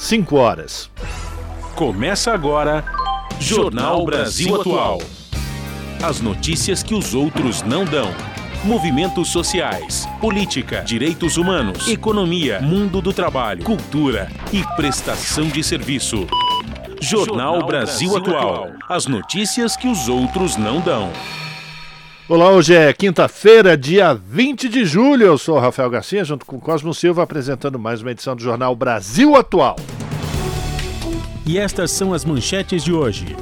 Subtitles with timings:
[0.00, 0.90] 5 horas.
[1.76, 2.82] Começa agora
[3.38, 4.98] Jornal Brasil Atual.
[6.02, 8.08] As notícias que os outros não dão.
[8.64, 16.26] Movimentos sociais, política, direitos humanos, economia, mundo do trabalho, cultura e prestação de serviço.
[16.98, 18.70] Jornal Brasil Atual.
[18.88, 21.12] As notícias que os outros não dão.
[22.30, 25.26] Olá, hoje é quinta-feira, dia 20 de julho.
[25.26, 29.34] Eu sou Rafael Garcia, junto com Cosmo Silva, apresentando mais uma edição do Jornal Brasil
[29.34, 29.74] Atual.
[31.44, 33.34] E estas são as manchetes de hoje.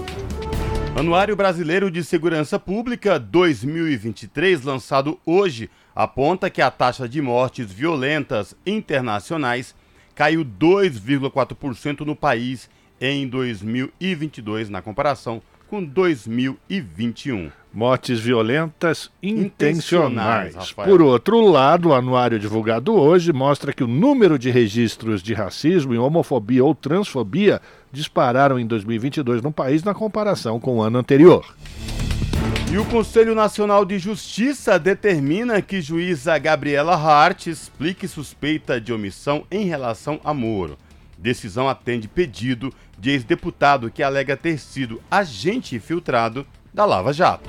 [0.97, 8.56] Anuário Brasileiro de Segurança Pública 2023, lançado hoje, aponta que a taxa de mortes violentas
[8.64, 9.75] internacionais
[10.14, 17.50] caiu 2,4% no país em 2022, na comparação com 2021.
[17.78, 20.48] Mortes violentas intencionais.
[20.48, 25.32] intencionais Por outro lado, o anuário divulgado hoje mostra que o número de registros de
[25.32, 30.98] racismo e homofobia ou transfobia dispararam em 2022 no país na comparação com o ano
[30.98, 31.55] anterior.
[32.69, 39.44] E o Conselho Nacional de Justiça determina que juíza Gabriela Hart explique suspeita de omissão
[39.53, 40.77] em relação a Moro.
[41.16, 47.48] Decisão atende pedido de ex-deputado que alega ter sido agente infiltrado da Lava Jato.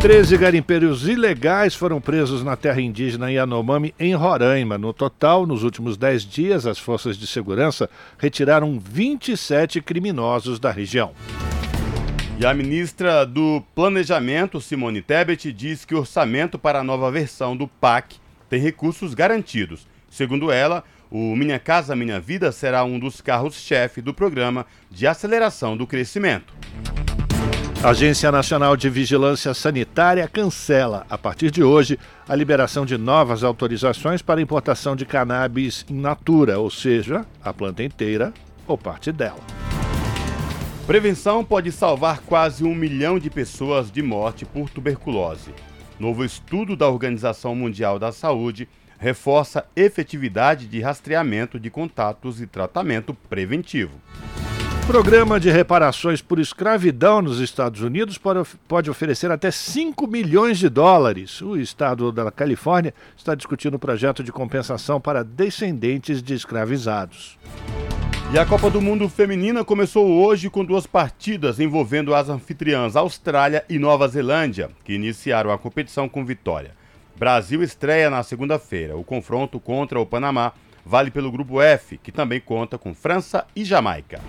[0.00, 4.76] Treze garimpeiros ilegais foram presos na terra indígena Yanomami, em Roraima.
[4.76, 11.12] No total, nos últimos dez dias, as forças de segurança retiraram 27 criminosos da região.
[12.38, 17.56] E a ministra do Planejamento, Simone Tebet, diz que o orçamento para a nova versão
[17.56, 18.16] do PAC
[18.50, 19.86] tem recursos garantidos.
[20.10, 25.76] Segundo ela, o Minha Casa Minha Vida será um dos carros-chefe do programa de aceleração
[25.76, 26.52] do crescimento.
[27.84, 33.44] A Agência Nacional de Vigilância Sanitária cancela, a partir de hoje, a liberação de novas
[33.44, 38.32] autorizações para importação de cannabis in natura, ou seja, a planta inteira
[38.66, 39.40] ou parte dela.
[40.86, 45.50] Prevenção pode salvar quase um milhão de pessoas de morte por tuberculose.
[46.00, 48.66] Novo estudo da Organização Mundial da Saúde
[48.98, 54.00] reforça efetividade de rastreamento de contatos e tratamento preventivo.
[54.86, 58.20] Programa de reparações por escravidão nos Estados Unidos
[58.68, 61.40] pode oferecer até 5 milhões de dólares.
[61.40, 67.38] O estado da Califórnia está discutindo o projeto de compensação para descendentes de escravizados.
[68.30, 73.64] E a Copa do Mundo Feminina começou hoje com duas partidas envolvendo as anfitriãs Austrália
[73.70, 76.72] e Nova Zelândia, que iniciaram a competição com vitória.
[77.16, 78.96] Brasil estreia na segunda-feira.
[78.96, 80.52] O confronto contra o Panamá
[80.84, 84.20] vale pelo grupo F, que também conta com França e Jamaica.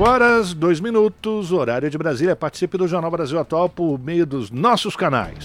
[0.00, 2.34] 5 horas, 2 minutos, horário de Brasília.
[2.34, 5.44] Participe do Jornal Brasil Atual por meio dos nossos canais.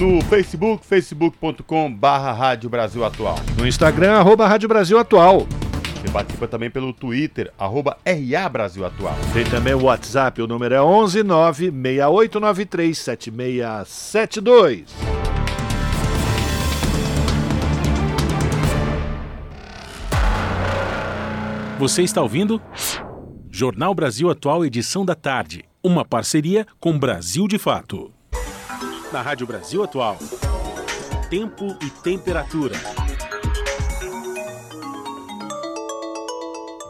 [0.00, 3.34] No Facebook, facebook.com barra Rádio Brasil Atual.
[3.58, 5.48] No Instagram, arroba Rádio Brasil Atual.
[6.00, 9.16] Você participa também pelo Twitter, arroba RA Brasil Atual.
[9.32, 14.84] Tem também o WhatsApp, o número é 11 96893 7672.
[21.80, 22.62] Você está ouvindo?
[23.58, 25.64] Jornal Brasil Atual, edição da tarde.
[25.82, 28.12] Uma parceria com Brasil de Fato.
[29.10, 30.18] Na Rádio Brasil Atual.
[31.30, 32.74] Tempo e temperatura.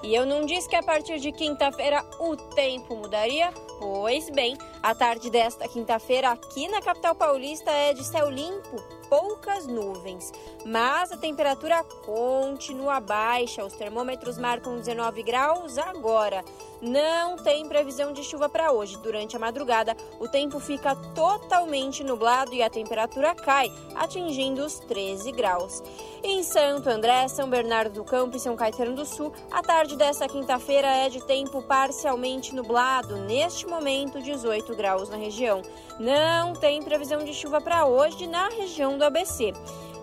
[0.02, 3.52] E eu não disse que a partir de quinta-feira o tempo mudaria?
[3.78, 9.66] Pois bem, a tarde desta quinta-feira aqui na capital paulista é de céu limpo poucas
[9.66, 10.32] nuvens,
[10.64, 13.64] mas a temperatura continua baixa.
[13.64, 16.44] Os termômetros marcam 19 graus agora.
[16.80, 18.98] Não tem previsão de chuva para hoje.
[18.98, 25.32] Durante a madrugada, o tempo fica totalmente nublado e a temperatura cai, atingindo os 13
[25.32, 25.82] graus.
[26.22, 30.28] Em Santo André, São Bernardo do Campo e São Caetano do Sul, a tarde desta
[30.28, 33.16] quinta-feira é de tempo parcialmente nublado.
[33.16, 35.62] Neste momento, 18 graus na região.
[35.98, 39.54] Não tem previsão de chuva para hoje na região do ABC.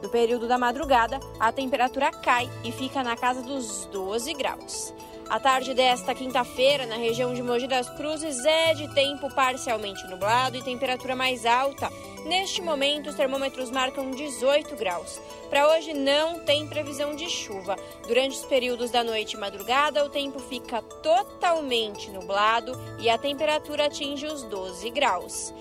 [0.01, 4.93] No período da madrugada, a temperatura cai e fica na casa dos 12 graus.
[5.29, 10.57] A tarde desta quinta-feira, na região de Mogi das Cruzes, é de tempo parcialmente nublado
[10.57, 11.89] e temperatura mais alta.
[12.25, 15.21] Neste momento, os termômetros marcam 18 graus.
[15.49, 17.75] Para hoje, não tem previsão de chuva.
[18.07, 23.85] Durante os períodos da noite e madrugada, o tempo fica totalmente nublado e a temperatura
[23.85, 25.53] atinge os 12 graus.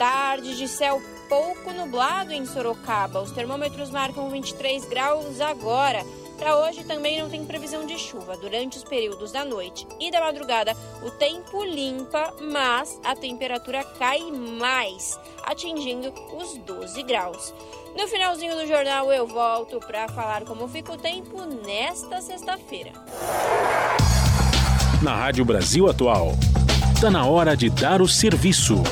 [0.00, 0.98] Tarde de céu
[1.28, 3.20] pouco nublado em Sorocaba.
[3.20, 6.02] Os termômetros marcam 23 graus agora.
[6.38, 8.34] Para hoje também não tem previsão de chuva.
[8.38, 14.22] Durante os períodos da noite e da madrugada, o tempo limpa, mas a temperatura cai
[14.32, 17.52] mais, atingindo os 12 graus.
[17.94, 22.92] No finalzinho do jornal eu volto para falar como fica o tempo nesta sexta-feira.
[25.02, 26.32] Na Rádio Brasil Atual.
[26.94, 28.82] Está na hora de dar o serviço.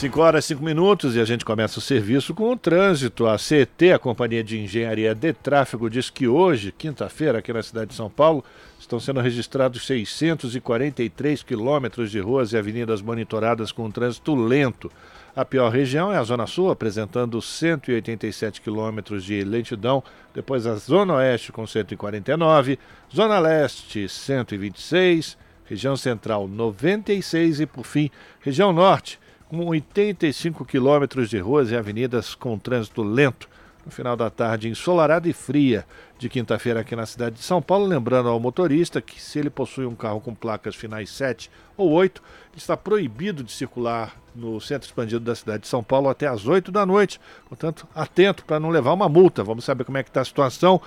[0.00, 3.26] 5 horas e 5 minutos e a gente começa o serviço com o trânsito.
[3.26, 7.90] A CET, a Companhia de Engenharia de Tráfego, diz que hoje, quinta-feira, aqui na cidade
[7.90, 8.42] de São Paulo,
[8.78, 14.90] estão sendo registrados 643 quilômetros de ruas e avenidas monitoradas com trânsito lento.
[15.36, 20.02] A pior região é a Zona Sul, apresentando 187 quilômetros de lentidão,
[20.32, 22.78] depois a Zona Oeste com 149,
[23.14, 25.36] Zona Leste 126,
[25.66, 28.10] região Central 96 e, por fim,
[28.40, 29.19] região Norte
[29.50, 33.48] com 85 quilômetros de ruas e avenidas com trânsito lento.
[33.84, 35.84] No final da tarde, ensolarada e fria
[36.18, 37.86] de quinta-feira aqui na cidade de São Paulo.
[37.86, 42.22] Lembrando ao motorista que, se ele possui um carro com placas finais 7 ou 8,
[42.56, 46.70] está proibido de circular no centro expandido da cidade de São Paulo até às 8
[46.70, 47.20] da noite.
[47.48, 49.42] Portanto, atento para não levar uma multa.
[49.42, 50.80] Vamos saber como é que está a situação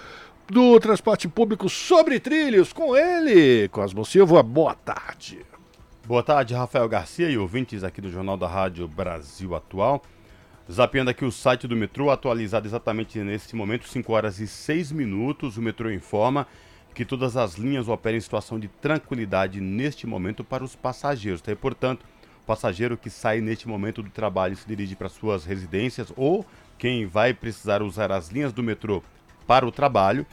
[0.47, 4.41] do transporte público sobre trilhos com ele, Cosmo Silva.
[4.41, 5.52] Boa tarde.
[6.05, 10.03] Boa tarde, Rafael Garcia e ouvintes aqui do Jornal da Rádio Brasil Atual.
[10.69, 15.55] Zapiando aqui o site do metrô, atualizado exatamente neste momento, 5 horas e 6 minutos.
[15.55, 16.45] O metrô informa
[16.93, 21.39] que todas as linhas operam em situação de tranquilidade neste momento para os passageiros.
[21.39, 21.53] Tá?
[21.53, 22.05] E, portanto,
[22.43, 26.45] o passageiro que sai neste momento do trabalho e se dirige para suas residências ou
[26.77, 29.01] quem vai precisar usar as linhas do metrô
[29.47, 30.27] para o trabalho,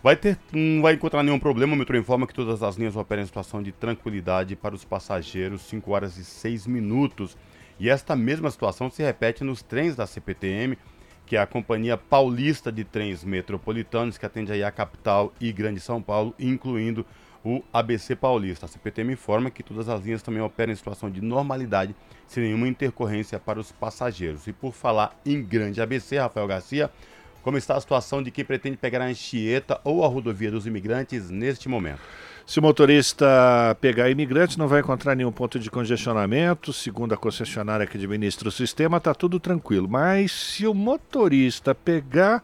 [0.00, 1.74] Vai ter, não vai encontrar nenhum problema.
[1.74, 5.62] O metrô informa que todas as linhas operam em situação de tranquilidade para os passageiros,
[5.62, 7.36] 5 horas e 6 minutos.
[7.80, 10.78] E esta mesma situação se repete nos trens da CPTM,
[11.26, 15.80] que é a Companhia Paulista de Trens Metropolitanos, que atende aí a capital e Grande
[15.80, 17.04] São Paulo, incluindo
[17.44, 18.66] o ABC Paulista.
[18.66, 21.94] A CPTM informa que todas as linhas também operam em situação de normalidade,
[22.26, 24.46] sem nenhuma intercorrência para os passageiros.
[24.46, 26.90] E por falar em Grande ABC, Rafael Garcia,
[27.42, 31.30] como está a situação de quem pretende pegar a Anchieta ou a rodovia dos imigrantes
[31.30, 32.00] neste momento?
[32.46, 36.72] Se o motorista pegar imigrantes, não vai encontrar nenhum ponto de congestionamento.
[36.72, 39.86] Segundo a concessionária que administra o sistema, está tudo tranquilo.
[39.86, 42.42] Mas se o motorista pegar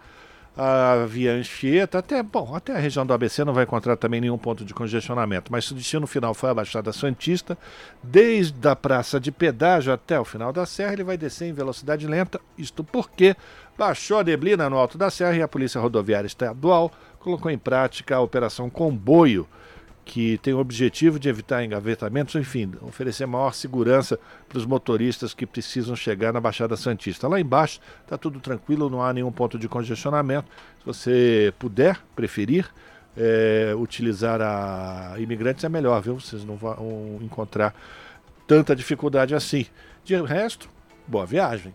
[0.56, 4.38] a via Anchieta, até, bom, até a região do ABC não vai encontrar também nenhum
[4.38, 7.58] ponto de congestionamento, mas se o destino final for a Baixada Santista,
[8.02, 12.06] desde a praça de pedágio até o final da serra, ele vai descer em velocidade
[12.06, 13.34] lenta, isto porque
[13.76, 18.16] baixou a neblina no alto da serra e a Polícia Rodoviária Estadual colocou em prática
[18.16, 19.48] a Operação Comboio,
[20.04, 24.18] que tem o objetivo de evitar engavetamentos, enfim, oferecer maior segurança
[24.48, 27.26] para os motoristas que precisam chegar na Baixada Santista.
[27.26, 30.46] Lá embaixo está tudo tranquilo, não há nenhum ponto de congestionamento.
[30.80, 32.70] Se você puder, preferir,
[33.16, 36.20] é, utilizar a imigrantes é melhor, viu?
[36.20, 37.74] Vocês não vão encontrar
[38.46, 39.66] tanta dificuldade assim.
[40.04, 40.68] De resto,
[41.06, 41.74] boa viagem.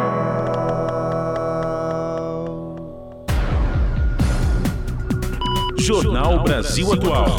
[6.51, 7.37] Brasil Atual.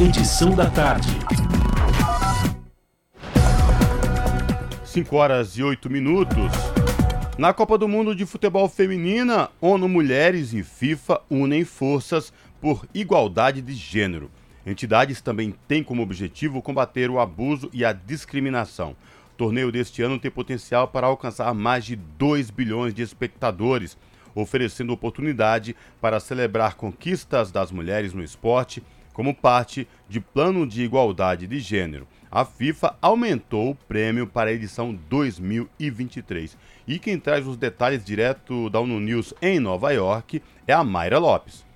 [0.00, 1.10] Edição da tarde.
[4.82, 6.50] 5 horas e 8 minutos.
[7.36, 12.32] Na Copa do Mundo de Futebol Feminina, ONU Mulheres e FIFA unem forças
[12.62, 14.30] por igualdade de gênero.
[14.64, 18.96] Entidades também têm como objetivo combater o abuso e a discriminação.
[19.34, 23.98] O torneio deste ano tem potencial para alcançar mais de 2 bilhões de espectadores
[24.34, 28.82] oferecendo oportunidade para celebrar conquistas das mulheres no esporte
[29.12, 32.06] como parte de plano de igualdade de gênero.
[32.30, 36.56] A FIFA aumentou o prêmio para a edição 2023.
[36.86, 41.18] E quem traz os detalhes direto da ONU News em Nova York é a Mayra
[41.18, 41.68] Lopes.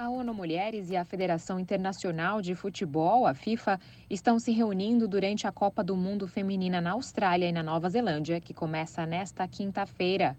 [0.00, 3.78] A ONU Mulheres e a Federação Internacional de Futebol, a FIFA,
[4.08, 8.40] estão se reunindo durante a Copa do Mundo Feminina na Austrália e na Nova Zelândia,
[8.40, 10.38] que começa nesta quinta-feira.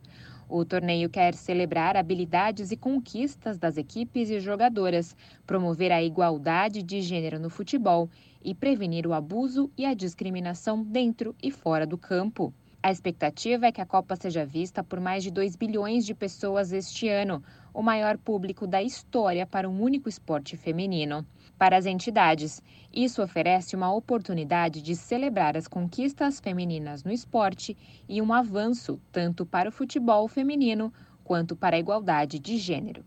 [0.54, 5.16] O torneio quer celebrar habilidades e conquistas das equipes e jogadoras,
[5.48, 8.10] promover a igualdade de gênero no futebol
[8.44, 12.54] e prevenir o abuso e a discriminação dentro e fora do campo.
[12.84, 16.74] A expectativa é que a Copa seja vista por mais de 2 bilhões de pessoas
[16.74, 17.42] este ano,
[17.74, 21.26] o maior público da história para um único esporte feminino.
[21.62, 22.60] Para as entidades,
[22.92, 27.78] isso oferece uma oportunidade de celebrar as conquistas femininas no esporte
[28.10, 30.92] e um avanço tanto para o futebol feminino
[31.24, 33.06] quanto para a igualdade de gênero.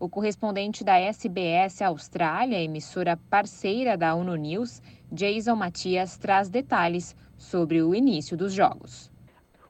[0.00, 4.82] O correspondente da SBS Austrália, emissora parceira da ONU News,
[5.12, 9.08] Jason Matias, traz detalhes sobre o início dos jogos.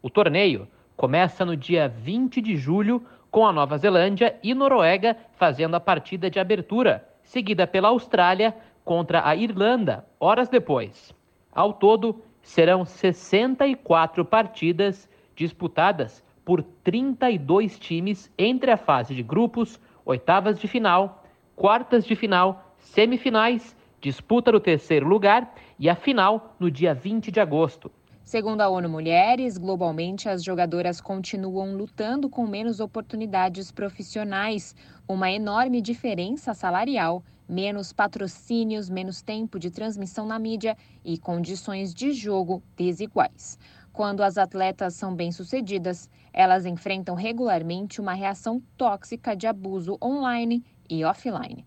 [0.00, 0.66] O torneio
[0.96, 6.30] começa no dia 20 de julho, com a Nova Zelândia e Noruega fazendo a partida
[6.30, 11.12] de abertura, seguida pela Austrália contra a Irlanda, horas depois.
[11.52, 20.60] Ao todo, serão 64 partidas disputadas por 32 times entre a fase de grupos, oitavas
[20.60, 21.24] de final,
[21.56, 27.40] quartas de final, semifinais, disputa do terceiro lugar e a final no dia 20 de
[27.40, 27.90] agosto.
[28.34, 34.74] Segundo a ONU Mulheres, globalmente as jogadoras continuam lutando com menos oportunidades profissionais,
[35.06, 42.12] uma enorme diferença salarial, menos patrocínios, menos tempo de transmissão na mídia e condições de
[42.12, 43.56] jogo desiguais.
[43.92, 51.04] Quando as atletas são bem-sucedidas, elas enfrentam regularmente uma reação tóxica de abuso online e
[51.04, 51.64] offline.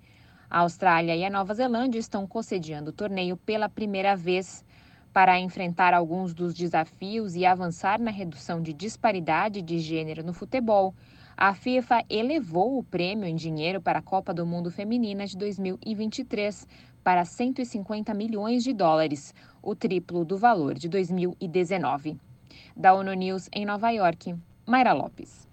[0.49, 4.65] A Austrália e a Nova Zelândia estão concediando o torneio pela primeira vez.
[5.17, 10.93] Para enfrentar alguns dos desafios e avançar na redução de disparidade de gênero no futebol,
[11.35, 16.67] a FIFA elevou o prêmio em dinheiro para a Copa do Mundo Feminina de 2023
[17.03, 22.15] para 150 milhões de dólares, o triplo do valor de 2019.
[22.75, 24.35] Da ONU News em Nova York,
[24.67, 25.46] Mayra Lopes.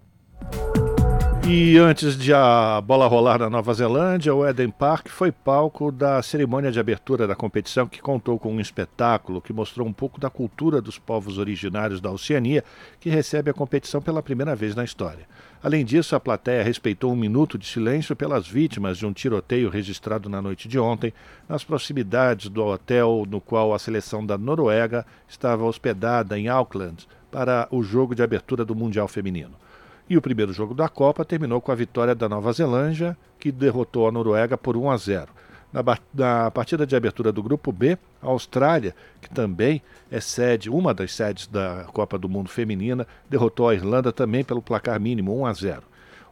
[1.47, 6.23] E antes de a bola rolar na Nova Zelândia, o Eden Park foi palco da
[6.23, 10.31] cerimônia de abertura da competição, que contou com um espetáculo que mostrou um pouco da
[10.31, 12.65] cultura dos povos originários da Oceania,
[12.99, 15.29] que recebe a competição pela primeira vez na história.
[15.63, 20.31] Além disso, a plateia respeitou um minuto de silêncio pelas vítimas de um tiroteio registrado
[20.31, 21.13] na noite de ontem,
[21.47, 27.69] nas proximidades do hotel no qual a seleção da Noruega estava hospedada em Auckland para
[27.71, 29.63] o jogo de abertura do Mundial Feminino.
[30.09, 34.07] E o primeiro jogo da Copa terminou com a vitória da Nova Zelândia, que derrotou
[34.07, 35.29] a Noruega por 1 a 0.
[35.73, 35.83] Na,
[36.15, 41.13] na, partida de abertura do Grupo B, a Austrália, que também é sede, uma das
[41.13, 45.53] sedes da Copa do Mundo Feminina, derrotou a Irlanda também pelo placar mínimo 1 a
[45.53, 45.83] 0.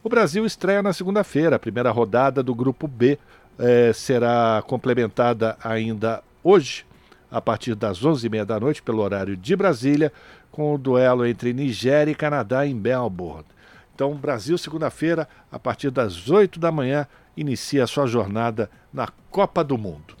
[0.03, 3.17] O Brasil estreia na segunda-feira, a primeira rodada do Grupo B
[3.57, 6.85] eh, será complementada ainda hoje,
[7.31, 10.13] a partir das 11h30 da noite, pelo horário de Brasília,
[10.51, 13.45] com o duelo entre Nigéria e Canadá em Melbourne.
[13.93, 17.07] Então, Brasil, segunda-feira, a partir das 8 da manhã,
[17.37, 20.15] inicia a sua jornada na Copa do Mundo.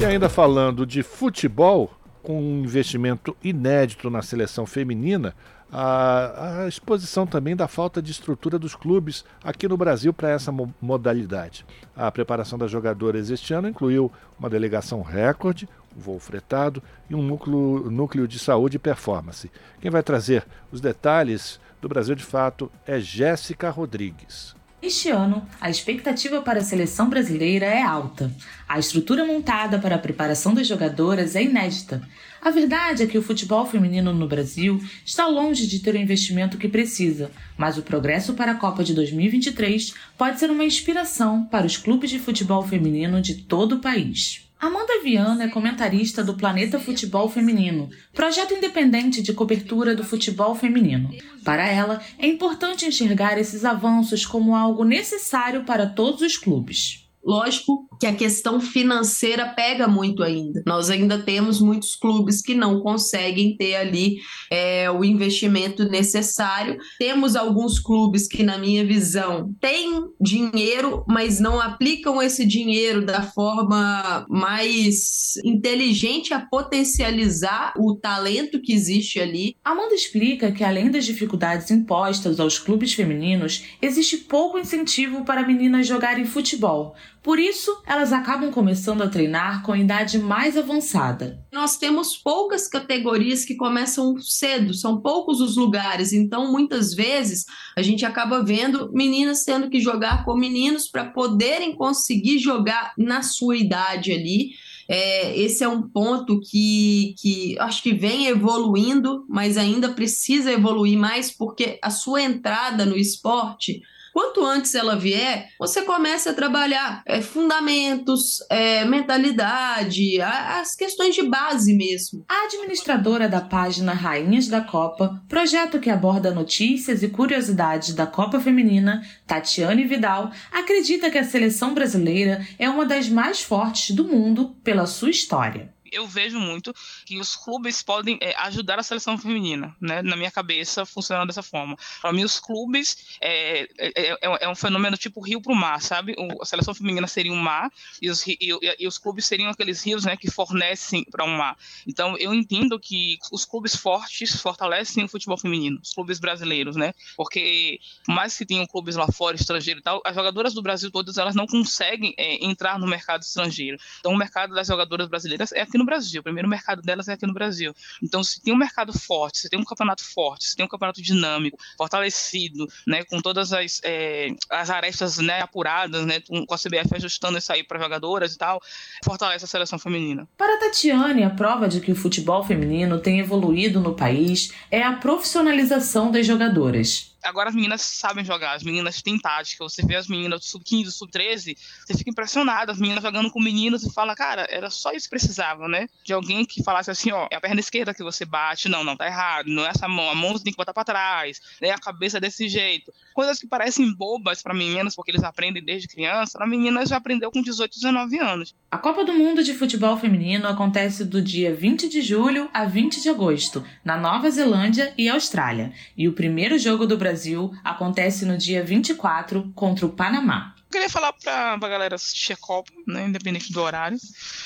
[0.00, 1.90] E ainda falando de futebol,
[2.22, 5.34] com um investimento inédito na seleção feminina,
[5.70, 10.50] a, a, exposição também da falta de estrutura dos clubes aqui no Brasil para essa
[10.50, 11.66] mo modalidade.
[11.94, 17.22] A preparação das jogadoras este ano incluiu uma delegação recorde, um voo fretado e um
[17.22, 19.50] núcleo, núcleo de saúde e performance.
[19.80, 24.56] Quem vai trazer os detalhes do Brasil de Fato é Jéssica Rodrigues.
[24.80, 28.32] Este ano, a expectativa para a seleção brasileira é alta.
[28.68, 32.00] A estrutura montada para a preparação das jogadoras é inédita.
[32.40, 36.56] A verdade é que o futebol feminino no Brasil está longe de ter o investimento
[36.56, 41.66] que precisa, mas o progresso para a Copa de 2023 pode ser uma inspiração para
[41.66, 44.47] os clubes de futebol feminino de todo o país.
[44.60, 51.10] Amanda Viana é comentarista do Planeta Futebol Feminino, projeto independente de cobertura do futebol feminino.
[51.44, 57.08] Para ela, é importante enxergar esses avanços como algo necessário para todos os clubes.
[57.24, 60.62] Lógico que a questão financeira pega muito ainda.
[60.66, 64.18] Nós ainda temos muitos clubes que não conseguem ter ali
[64.50, 66.78] é, o investimento necessário.
[66.98, 73.22] Temos alguns clubes que, na minha visão, têm dinheiro, mas não aplicam esse dinheiro da
[73.22, 79.56] forma mais inteligente a potencializar o talento que existe ali.
[79.64, 85.86] Amanda explica que, além das dificuldades impostas aos clubes femininos, existe pouco incentivo para meninas
[85.86, 86.94] jogarem futebol
[87.28, 91.44] por isso, elas acabam começando a treinar com idade mais avançada.
[91.52, 97.44] Nós temos poucas categorias que começam cedo, são poucos os lugares, então muitas vezes
[97.76, 103.20] a gente acaba vendo meninas tendo que jogar com meninos para poderem conseguir jogar na
[103.20, 104.52] sua idade ali.
[104.88, 110.98] É, esse é um ponto que, que acho que vem evoluindo, mas ainda precisa evoluir
[110.98, 113.82] mais, porque a sua entrada no esporte
[114.18, 121.22] Quanto antes ela vier, você começa a trabalhar é, fundamentos, é, mentalidade, as questões de
[121.22, 122.24] base mesmo.
[122.28, 128.40] A administradora da página Rainhas da Copa, projeto que aborda notícias e curiosidades da Copa
[128.40, 134.56] Feminina, Tatiane Vidal, acredita que a seleção brasileira é uma das mais fortes do mundo
[134.64, 139.74] pela sua história eu vejo muito que os clubes podem é, ajudar a seleção feminina,
[139.80, 140.02] né?
[140.02, 141.76] Na minha cabeça funciona dessa forma.
[142.00, 145.80] Para mim, os clubes é, é, é, é um fenômeno tipo rio para o mar,
[145.80, 146.14] sabe?
[146.18, 148.38] O, a seleção feminina seria um mar e os, e,
[148.78, 151.56] e os clubes seriam aqueles rios, né, que fornecem para um mar.
[151.86, 156.92] Então, eu entendo que os clubes fortes fortalecem o futebol feminino, os clubes brasileiros, né?
[157.16, 161.16] Porque mais que tenham clubes lá fora, estrangeiro e tal, as jogadoras do Brasil todas
[161.16, 163.78] elas não conseguem é, entrar no mercado estrangeiro.
[164.00, 166.20] Então, o mercado das jogadoras brasileiras é aqui no Brasil.
[166.20, 167.74] O primeiro mercado delas é aqui no Brasil.
[168.02, 171.00] Então, se tem um mercado forte, se tem um campeonato forte, se tem um campeonato
[171.00, 176.94] dinâmico, fortalecido, né, com todas as, é, as arestas né, apuradas, né, com a CBF
[176.94, 178.60] ajustando isso aí para jogadoras e tal,
[179.04, 180.28] fortalece a seleção feminina.
[180.36, 184.82] Para a Tatiane, a prova de que o futebol feminino tem evoluído no país é
[184.82, 187.16] a profissionalização das jogadoras.
[187.22, 189.64] Agora as meninas sabem jogar, as meninas têm tática.
[189.64, 192.70] Você vê as meninas do sub-15, sub-13, você fica impressionado.
[192.70, 195.88] As meninas jogando com meninos e fala, cara, era só isso que precisava, né?
[196.04, 198.68] De alguém que falasse assim, ó, é a perna esquerda que você bate.
[198.68, 199.48] Não, não, tá errado.
[199.48, 201.70] Não é essa mão, a mão você tem que botar pra trás, né?
[201.70, 202.92] A cabeça desse jeito.
[203.12, 206.38] Coisas que parecem bobas para meninas, porque eles aprendem desde criança.
[206.40, 208.54] A menina já aprendeu com 18, 19 anos.
[208.70, 213.02] A Copa do Mundo de Futebol Feminino acontece do dia 20 de julho a 20
[213.02, 215.72] de agosto, na Nova Zelândia e Austrália.
[215.96, 220.54] E o primeiro jogo do Brasil Brasil acontece no dia 24 contra o Panamá.
[220.58, 223.96] Eu queria falar pra, pra galera assistir a Copa, né, independente do horário.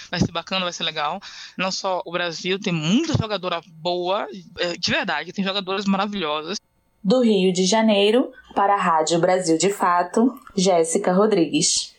[0.09, 1.21] Vai ser bacana, vai ser legal.
[1.59, 4.29] Não só o Brasil, tem muita jogadora boa,
[4.61, 6.59] é, de verdade, tem jogadoras maravilhosas.
[7.03, 11.97] Do Rio de Janeiro, para a Rádio Brasil de Fato, Jéssica Rodrigues.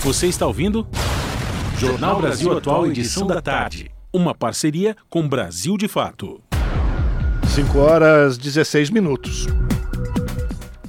[0.00, 0.86] Você está ouvindo?
[1.78, 3.90] Jornal Brasil Atual, edição da tarde.
[4.12, 6.42] Uma parceria com Brasil de Fato.
[7.50, 9.48] 5 horas 16 minutos.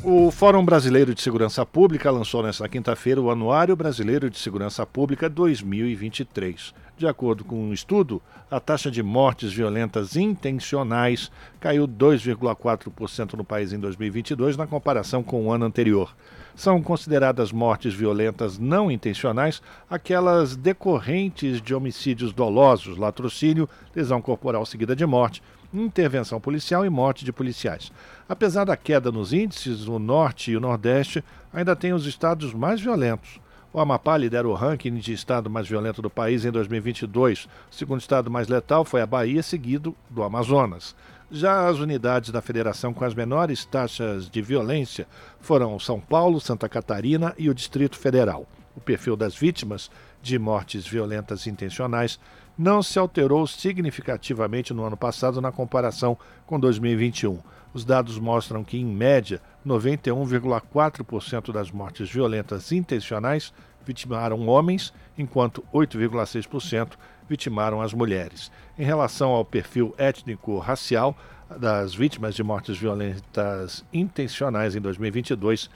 [0.03, 5.27] O Fórum Brasileiro de Segurança Pública lançou nesta quinta-feira o Anuário Brasileiro de Segurança Pública
[5.27, 6.71] 2023.
[6.95, 13.73] De acordo com um estudo, a taxa de mortes violentas intencionais caiu 2,4% no país
[13.73, 16.15] em 2022 na comparação com o ano anterior.
[16.55, 24.95] São consideradas mortes violentas não intencionais aquelas decorrentes de homicídios dolosos, latrocínio, lesão corporal seguida
[24.95, 25.41] de morte,
[25.73, 27.91] intervenção policial e morte de policiais.
[28.27, 32.81] Apesar da queda nos índices, o Norte e o Nordeste ainda têm os estados mais
[32.81, 33.39] violentos.
[33.73, 37.45] O Amapá lidera o ranking de estado mais violento do país em 2022.
[37.45, 40.93] O segundo estado mais letal foi a Bahia, seguido do Amazonas.
[41.31, 45.07] Já as unidades da federação com as menores taxas de violência
[45.39, 48.45] foram São Paulo, Santa Catarina e o Distrito Federal.
[48.75, 49.89] O perfil das vítimas
[50.21, 52.19] de mortes violentas intencionais
[52.57, 57.39] não se alterou significativamente no ano passado na comparação com 2021.
[57.73, 63.51] Os dados mostram que, em média, 91,4% das mortes violentas intencionais
[63.85, 66.91] vitimaram homens, enquanto 8,6%
[67.27, 68.51] vitimaram as mulheres.
[68.77, 71.17] Em relação ao perfil étnico-racial
[71.57, 75.69] das vítimas de mortes violentas intencionais em 2022,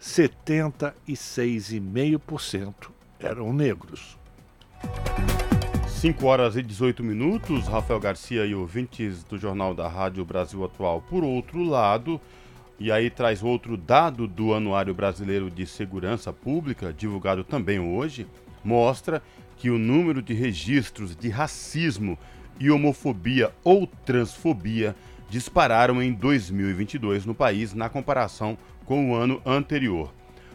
[0.00, 2.74] 76,5%
[3.18, 4.16] eram negros.
[5.96, 11.00] 5 horas e 18 minutos, Rafael Garcia e ouvintes do Jornal da Rádio Brasil Atual.
[11.00, 12.20] Por outro lado,
[12.78, 18.26] e aí traz outro dado do Anuário Brasileiro de Segurança Pública, divulgado também hoje,
[18.62, 19.22] mostra
[19.56, 22.18] que o número de registros de racismo
[22.60, 24.94] e homofobia ou transfobia
[25.30, 30.12] dispararam em 2022 no país na comparação com o ano anterior.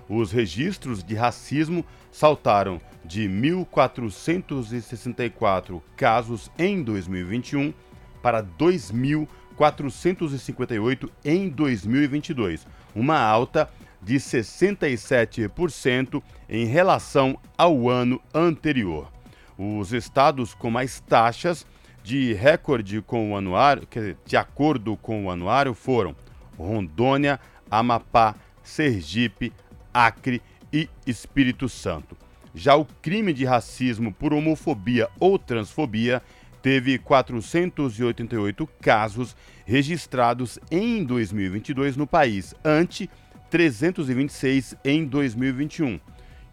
[0.09, 7.73] Os registros de racismo saltaram de 1.464 casos em 2021
[8.21, 13.67] para 2.458 em 2022, uma alta
[14.01, 19.09] de 67% em relação ao ano anterior.
[19.57, 21.65] Os estados com mais taxas
[22.03, 23.87] de recorde com o anuário,
[24.25, 26.13] de acordo com o anuário, foram
[26.57, 29.53] Rondônia, Amapá, Sergipe,
[29.93, 32.17] Acre e Espírito Santo.
[32.53, 36.21] Já o crime de racismo por homofobia ou transfobia
[36.61, 43.09] teve 488 casos registrados em 2022 no país, ante
[43.49, 45.99] 326 em 2021.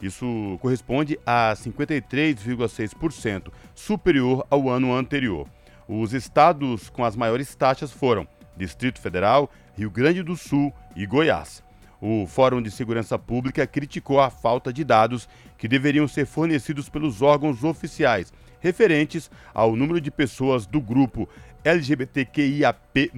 [0.01, 5.49] Isso corresponde a 53,6%, superior ao ano anterior.
[5.89, 11.63] Os estados com as maiores taxas foram Distrito Federal, Rio Grande do Sul e Goiás.
[12.01, 17.23] O Fórum de Segurança Pública criticou a falta de dados que deveriam ser fornecidos pelos
[17.23, 21.29] órgãos oficiais, referentes ao número de pessoas do grupo
[21.65, 23.11] LGBTQIAP+,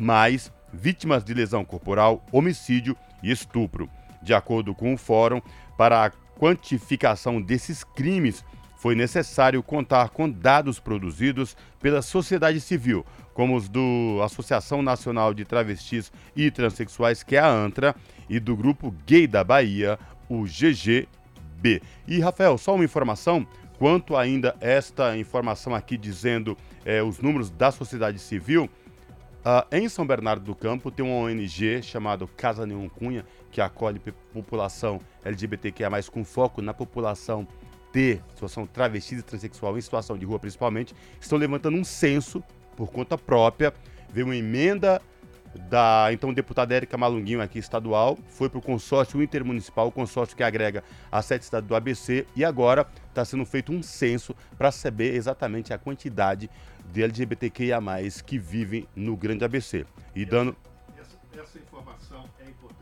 [0.73, 3.89] vítimas de lesão corporal, homicídio e estupro.
[4.23, 5.43] De acordo com o Fórum,
[5.77, 8.43] para a quantificação desses crimes,
[8.79, 15.45] foi necessário contar com dados produzidos pela sociedade civil, como os do Associação Nacional de
[15.45, 17.95] Travestis e Transsexuais, que é a ANTRA,
[18.31, 21.83] e do Grupo Gay da Bahia, o GGB.
[22.07, 27.71] E, Rafael, só uma informação, quanto ainda esta informação aqui dizendo é, os números da
[27.71, 28.71] sociedade civil,
[29.41, 33.99] Uh, em São Bernardo do Campo tem uma ONG chamada Casa Neon Cunha, que acolhe
[34.35, 37.49] população LGBTQIA+, com foco na população
[37.91, 42.45] T, situação travesti e transexual em situação de rua principalmente, estão levantando um censo
[42.77, 43.73] por conta própria.
[44.13, 45.01] Veio uma emenda
[45.55, 50.43] da então deputada Érica Malunguinho aqui estadual, foi para o consórcio intermunicipal, o consórcio que
[50.43, 55.15] agrega as sete cidades do ABC, e agora está sendo feito um censo para saber
[55.15, 56.49] exatamente a quantidade
[56.93, 57.81] de LGBTQIA+,
[58.25, 59.85] que vivem no grande ABC.
[60.15, 60.57] E dando...
[60.99, 61.63] Essa, essa é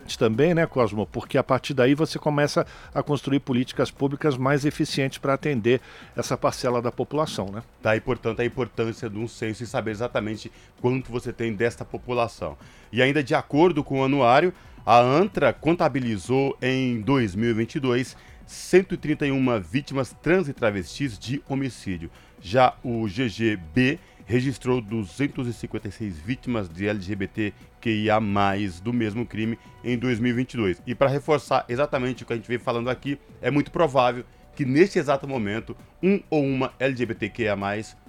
[0.08, 1.06] importante também, né, Cosmo?
[1.06, 5.80] Porque a partir daí você começa a construir políticas públicas mais eficientes para atender
[6.16, 7.62] essa parcela da população, né?
[7.82, 12.56] Daí, portanto, a importância de um censo e saber exatamente quanto você tem desta população.
[12.90, 14.52] E ainda de acordo com o anuário,
[14.86, 18.16] a ANTRA contabilizou em 2022
[18.46, 22.10] 131 vítimas trans e travestis de homicídio.
[22.40, 26.86] Já o GGB registrou 256 vítimas de
[27.78, 28.20] LGBTQIA+,
[28.82, 30.82] do mesmo crime em 2022.
[30.86, 34.64] E para reforçar exatamente o que a gente vem falando aqui, é muito provável que
[34.64, 37.56] neste exato momento um ou uma LGBTQIA+,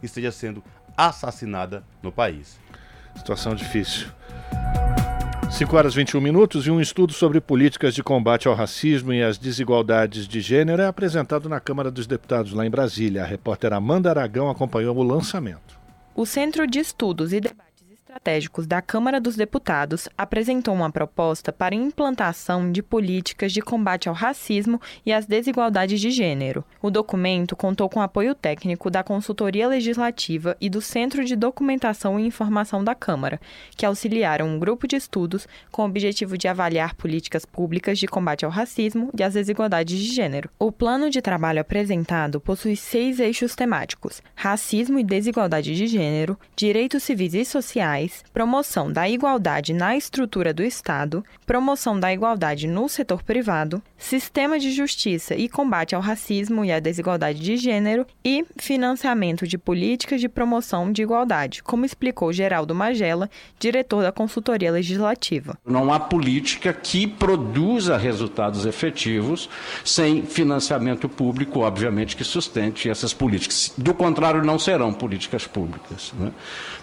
[0.02, 0.64] esteja sendo
[0.98, 2.60] assassinada no país.
[3.16, 4.08] Situação difícil.
[5.52, 9.38] 5 horas 21 minutos e um estudo sobre políticas de combate ao racismo e às
[9.38, 13.24] desigualdades de gênero é apresentado na Câmara dos Deputados lá em Brasília.
[13.24, 15.80] A repórter Amanda Aragão acompanhou o lançamento.
[16.16, 17.69] O Centro de Estudos e Debates
[18.10, 24.16] Estratégicos da Câmara dos Deputados apresentou uma proposta para implantação de políticas de combate ao
[24.16, 26.66] racismo e às desigualdades de gênero.
[26.82, 32.26] O documento contou com apoio técnico da Consultoria Legislativa e do Centro de Documentação e
[32.26, 33.40] Informação da Câmara,
[33.78, 38.44] que auxiliaram um grupo de estudos com o objetivo de avaliar políticas públicas de combate
[38.44, 40.50] ao racismo e às desigualdades de gênero.
[40.58, 47.04] O plano de trabalho apresentado possui seis eixos temáticos: racismo e desigualdade de gênero, direitos
[47.04, 47.99] civis e sociais
[48.34, 54.72] promoção da igualdade na estrutura do Estado, promoção da igualdade no setor privado, sistema de
[54.72, 60.30] justiça e combate ao racismo e à desigualdade de gênero e financiamento de políticas de
[60.30, 65.58] promoção de igualdade, como explicou Geraldo Magela, diretor da Consultoria Legislativa.
[65.66, 69.50] Não há política que produza resultados efetivos
[69.84, 73.74] sem financiamento público, obviamente, que sustente essas políticas.
[73.78, 76.14] Do contrário, não serão políticas públicas.
[76.20, 76.32] Né?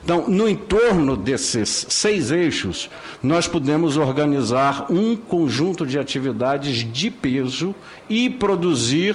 [0.02, 2.88] Então, no entorno desses seis eixos,
[3.22, 7.74] nós podemos organizar um conjunto de atividades de peso
[8.08, 9.14] e produzir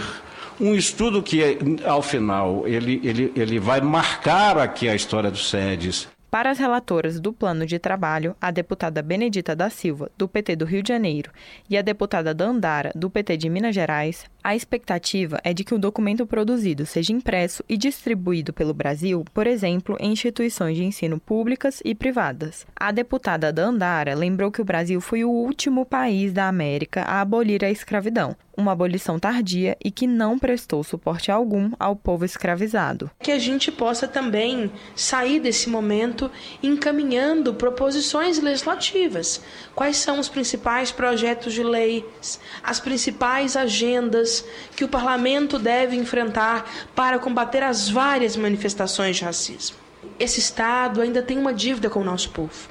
[0.60, 1.42] um estudo que,
[1.84, 7.20] ao final, ele, ele, ele vai marcar aqui a história dos SEDES, para as relatoras
[7.20, 11.30] do plano de trabalho, a deputada Benedita da Silva, do PT do Rio de Janeiro,
[11.70, 15.78] e a deputada Dandara, do PT de Minas Gerais, a expectativa é de que o
[15.78, 21.82] documento produzido seja impresso e distribuído pelo Brasil, por exemplo, em instituições de ensino públicas
[21.86, 22.66] e privadas.
[22.76, 27.64] A deputada Dandara lembrou que o Brasil foi o último país da América a abolir
[27.64, 33.12] a escravidão, uma abolição tardia e que não prestou suporte algum ao povo escravizado.
[33.20, 36.21] Que a gente possa também sair desse momento
[36.62, 39.42] encaminhando proposições legislativas.
[39.74, 44.44] Quais são os principais projetos de leis, as principais agendas
[44.76, 49.78] que o parlamento deve enfrentar para combater as várias manifestações de racismo?
[50.20, 52.70] Esse Estado ainda tem uma dívida com o nosso povo,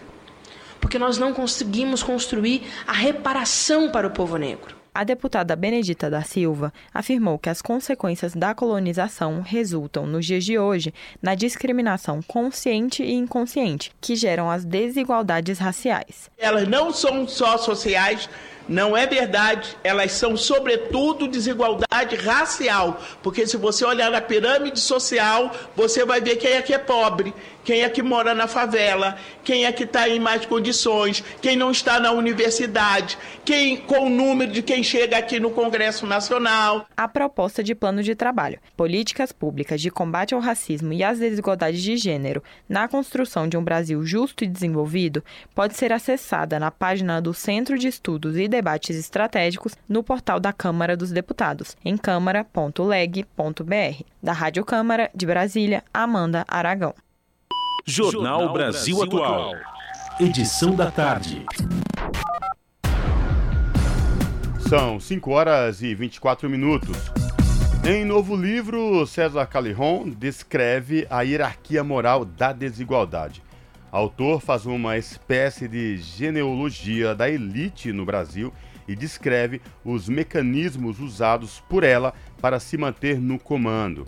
[0.81, 4.80] porque nós não conseguimos construir a reparação para o povo negro.
[4.93, 10.59] A deputada Benedita da Silva afirmou que as consequências da colonização resultam, nos dias de
[10.59, 16.29] hoje, na discriminação consciente e inconsciente, que geram as desigualdades raciais.
[16.37, 18.29] Elas não são só sociais,
[18.71, 23.01] não é verdade, elas são, sobretudo, desigualdade racial.
[23.21, 27.35] Porque se você olhar na pirâmide social, você vai ver quem é que é pobre,
[27.65, 31.73] quem é que mora na favela, quem é que está em mais condições, quem não
[31.73, 36.87] está na universidade, quem com o número de quem chega aqui no Congresso Nacional.
[36.97, 41.83] A proposta de plano de trabalho, políticas públicas de combate ao racismo e às desigualdades
[41.83, 47.21] de gênero na construção de um Brasil justo e desenvolvido pode ser acessada na página
[47.21, 54.05] do Centro de Estudos e Debates Estratégicos no portal da Câmara dos Deputados, em câmara.leg.br.
[54.23, 56.95] Da Rádio Câmara de Brasília, Amanda Aragão.
[57.87, 59.55] Jornal Brasil Atual.
[60.21, 61.47] Edição da tarde.
[64.69, 66.99] São 5 horas e 24 minutos.
[67.83, 73.43] Em novo livro, César Callejon descreve a hierarquia moral da desigualdade.
[73.93, 78.53] Autor faz uma espécie de genealogia da elite no Brasil
[78.87, 84.07] e descreve os mecanismos usados por ela para se manter no comando.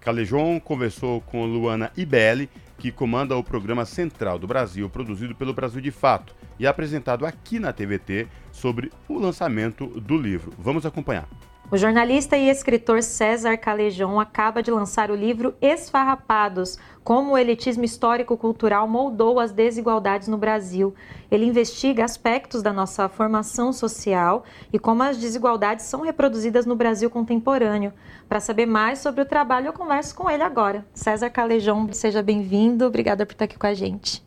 [0.00, 5.80] Calejon conversou com Luana Ibelli, que comanda o programa Central do Brasil, produzido pelo Brasil
[5.80, 10.52] de Fato e apresentado aqui na TVT sobre o lançamento do livro.
[10.58, 11.28] Vamos acompanhar.
[11.72, 17.84] O jornalista e escritor César Calejon acaba de lançar o livro Esfarrapados: Como o elitismo
[17.84, 20.92] histórico-cultural moldou as desigualdades no Brasil.
[21.30, 27.08] Ele investiga aspectos da nossa formação social e como as desigualdades são reproduzidas no Brasil
[27.08, 27.92] contemporâneo.
[28.28, 30.84] Para saber mais sobre o trabalho, eu converso com ele agora.
[30.92, 32.84] César Calejon, seja bem-vindo.
[32.84, 34.24] Obrigada por estar aqui com a gente.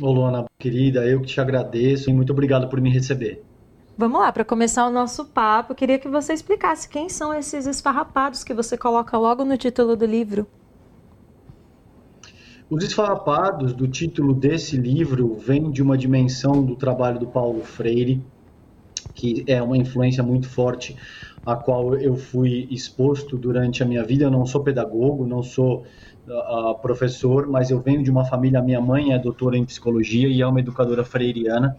[0.00, 3.42] Ô, Luana, querida, eu que te agradeço e muito obrigado por me receber.
[3.96, 8.42] Vamos lá, para começar o nosso papo, queria que você explicasse quem são esses esfarrapados
[8.42, 10.46] que você coloca logo no título do livro.
[12.70, 18.22] Os esfarrapados do título desse livro vem de uma dimensão do trabalho do Paulo Freire,
[19.12, 20.96] que é uma influência muito forte
[21.44, 24.24] a qual eu fui exposto durante a minha vida.
[24.24, 25.84] Eu não sou pedagogo, não sou
[26.28, 28.62] uh, professor, mas eu venho de uma família.
[28.62, 31.76] Minha mãe é doutora em psicologia e é uma educadora freiriana.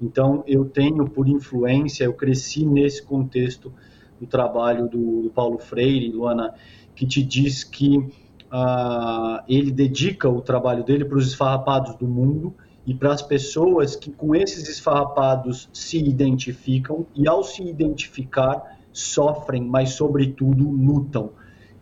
[0.00, 3.72] Então, eu tenho por influência, eu cresci nesse contexto
[4.20, 6.54] do trabalho do, do Paulo Freire, Luana,
[6.94, 12.54] que te diz que uh, ele dedica o trabalho dele para os esfarrapados do mundo
[12.86, 19.62] e para as pessoas que com esses esfarrapados se identificam e, ao se identificar, sofrem,
[19.62, 21.30] mas, sobretudo, lutam.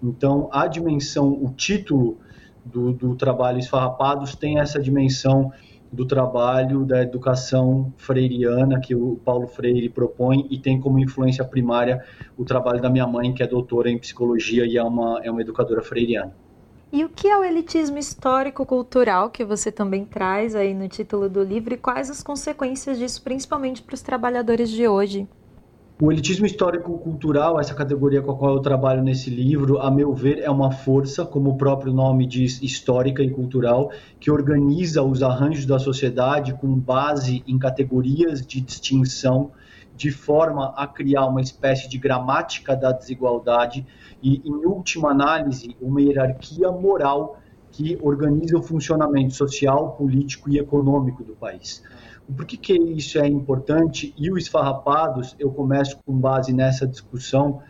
[0.02, 2.18] Então, a dimensão, o título
[2.64, 5.52] do, do trabalho Esfarrapados tem essa dimensão
[5.92, 12.05] do trabalho da educação freiriana que o Paulo Freire propõe e tem como influência primária
[12.37, 15.40] o trabalho da minha mãe, que é doutora em psicologia e é uma, é uma
[15.40, 16.35] educadora freiriana.
[16.92, 21.42] E o que é o elitismo histórico-cultural que você também traz aí no título do
[21.42, 25.27] livro e quais as consequências disso, principalmente para os trabalhadores de hoje?
[25.98, 30.40] O elitismo histórico-cultural, essa categoria com a qual eu trabalho nesse livro, a meu ver,
[30.40, 35.64] é uma força, como o próprio nome diz, histórica e cultural, que organiza os arranjos
[35.64, 39.52] da sociedade com base em categorias de distinção,
[39.96, 43.87] de forma a criar uma espécie de gramática da desigualdade
[44.22, 47.40] e, em última análise, uma hierarquia moral
[47.72, 51.82] que organiza o funcionamento social, político e econômico do país.
[52.34, 54.12] Por que, que isso é importante?
[54.18, 57.60] E o Esfarrapados, eu começo com base nessa discussão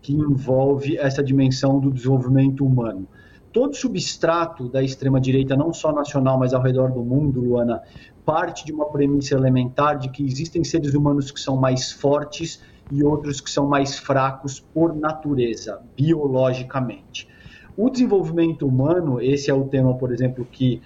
[0.00, 3.08] que envolve essa dimensão do desenvolvimento humano.
[3.52, 7.82] Todo substrato da extrema-direita, não só nacional, mas ao redor do mundo, Luana,
[8.24, 13.02] parte de uma premissa elementar de que existem seres humanos que são mais fortes e
[13.02, 17.28] outros que são mais fracos por natureza, biologicamente.
[17.76, 20.80] O desenvolvimento humano, esse é o tema, por exemplo, que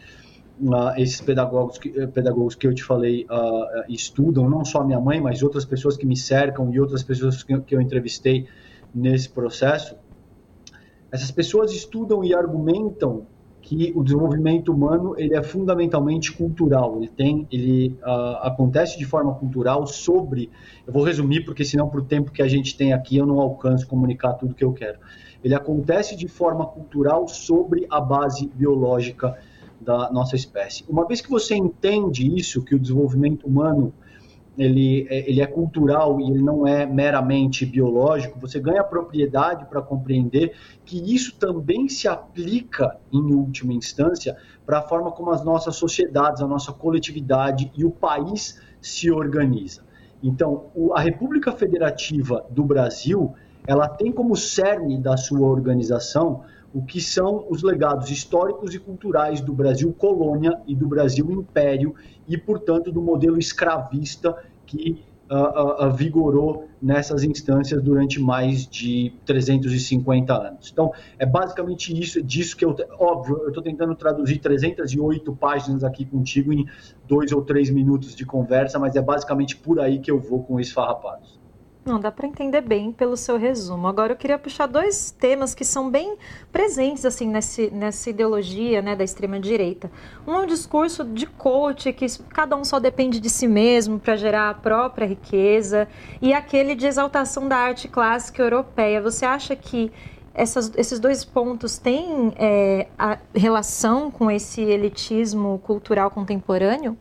[0.60, 5.00] uh, esses pedagogos que, eh, pedagogos que eu te falei uh, estudam, não só minha
[5.00, 8.46] mãe, mas outras pessoas que me cercam e outras pessoas que, que eu entrevistei
[8.94, 9.96] nesse processo,
[11.10, 13.26] essas pessoas estudam e argumentam
[13.60, 16.96] que o desenvolvimento humano ele é fundamentalmente cultural.
[16.96, 20.50] Ele tem, ele uh, acontece de forma cultural sobre.
[20.86, 23.86] Eu vou resumir porque senão o tempo que a gente tem aqui eu não alcanço
[23.86, 24.98] comunicar tudo que eu quero.
[25.44, 29.36] Ele acontece de forma cultural sobre a base biológica
[29.80, 30.84] da nossa espécie.
[30.88, 33.92] Uma vez que você entende isso, que o desenvolvimento humano
[34.58, 39.80] ele, é, ele é cultural e ele não é meramente biológico, você ganha propriedade para
[39.80, 44.36] compreender que isso também se aplica, em última instância,
[44.66, 49.86] para a forma como as nossas sociedades, a nossa coletividade e o país se organiza.
[50.20, 57.00] Então, a República Federativa do Brasil, ela tem como cerne da sua organização o que
[57.00, 61.94] são os legados históricos e culturais do Brasil colônia e do Brasil império
[62.26, 70.32] e, portanto, do modelo escravista que uh, uh, vigorou nessas instâncias durante mais de 350
[70.32, 70.70] anos.
[70.72, 76.04] Então, é basicamente isso, disso que eu, óbvio, eu estou tentando traduzir 308 páginas aqui
[76.04, 76.66] contigo em
[77.06, 80.60] dois ou três minutos de conversa, mas é basicamente por aí que eu vou com
[80.60, 81.37] esfarrapados.
[81.88, 83.88] Não, dá para entender bem pelo seu resumo.
[83.88, 86.18] Agora eu queria puxar dois temas que são bem
[86.52, 89.90] presentes assim nesse, nessa ideologia né, da extrema direita.
[90.26, 94.16] Um é o discurso de coach que cada um só depende de si mesmo para
[94.16, 95.88] gerar a própria riqueza
[96.20, 99.00] e aquele de exaltação da arte clássica europeia.
[99.00, 99.90] Você acha que
[100.34, 102.86] essas, esses dois pontos têm é,
[103.34, 106.98] relação com esse elitismo cultural contemporâneo?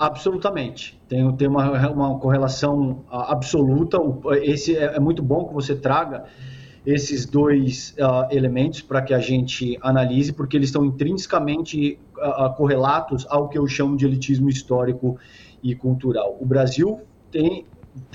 [0.00, 0.98] Absolutamente.
[1.06, 3.98] Tem, tem uma, uma correlação absoluta.
[4.42, 6.24] Esse é, é muito bom que você traga
[6.86, 13.26] esses dois uh, elementos para que a gente analise, porque eles estão intrinsecamente uh, correlatos
[13.28, 15.18] ao que eu chamo de elitismo histórico
[15.62, 16.34] e cultural.
[16.40, 17.66] O Brasil tem,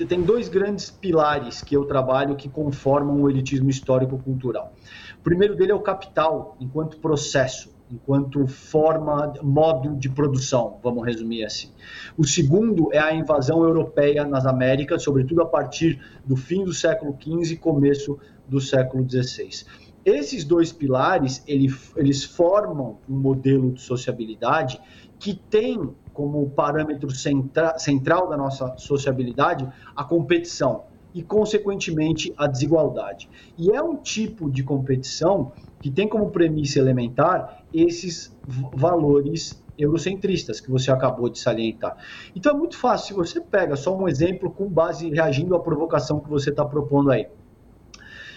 [0.08, 4.74] tem dois grandes pilares que eu trabalho que conformam o elitismo histórico-cultural.
[5.20, 11.46] O primeiro dele é o capital, enquanto processo enquanto forma, modo de produção, vamos resumir
[11.46, 11.70] assim.
[12.18, 17.18] O segundo é a invasão europeia nas Américas, sobretudo a partir do fim do século
[17.20, 19.66] XV e começo do século XVI.
[20.04, 24.80] Esses dois pilares, eles formam um modelo de sociabilidade
[25.18, 33.30] que tem como parâmetro centra, central da nossa sociabilidade a competição e, consequentemente, a desigualdade.
[33.58, 35.54] E é um tipo de competição
[35.86, 38.36] que tem como premissa elementar esses
[38.74, 41.96] valores eurocentristas que você acabou de salientar.
[42.36, 46.20] Então é muito fácil, se você pega só um exemplo com base reagindo à provocação
[46.20, 47.28] que você está propondo aí.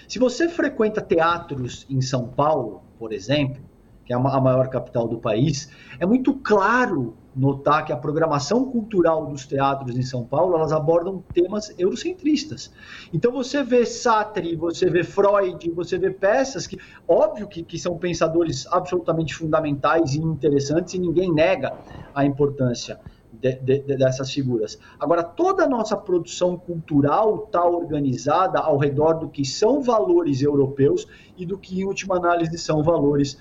[0.07, 3.63] Se você frequenta teatros em São Paulo, por exemplo,
[4.09, 9.27] que é a maior capital do país, é muito claro notar que a programação cultural
[9.27, 12.73] dos teatros em São Paulo, elas abordam temas eurocentristas.
[13.13, 17.99] Então você vê Sartre, você vê Freud, você vê peças que, óbvio que, que são
[17.99, 21.75] pensadores absolutamente fundamentais e interessantes e ninguém nega
[22.15, 22.99] a importância
[23.33, 24.79] de, de, dessas figuras.
[24.99, 31.07] Agora, toda a nossa produção cultural está organizada ao redor do que são valores europeus
[31.37, 33.39] e do que, em última análise, são valores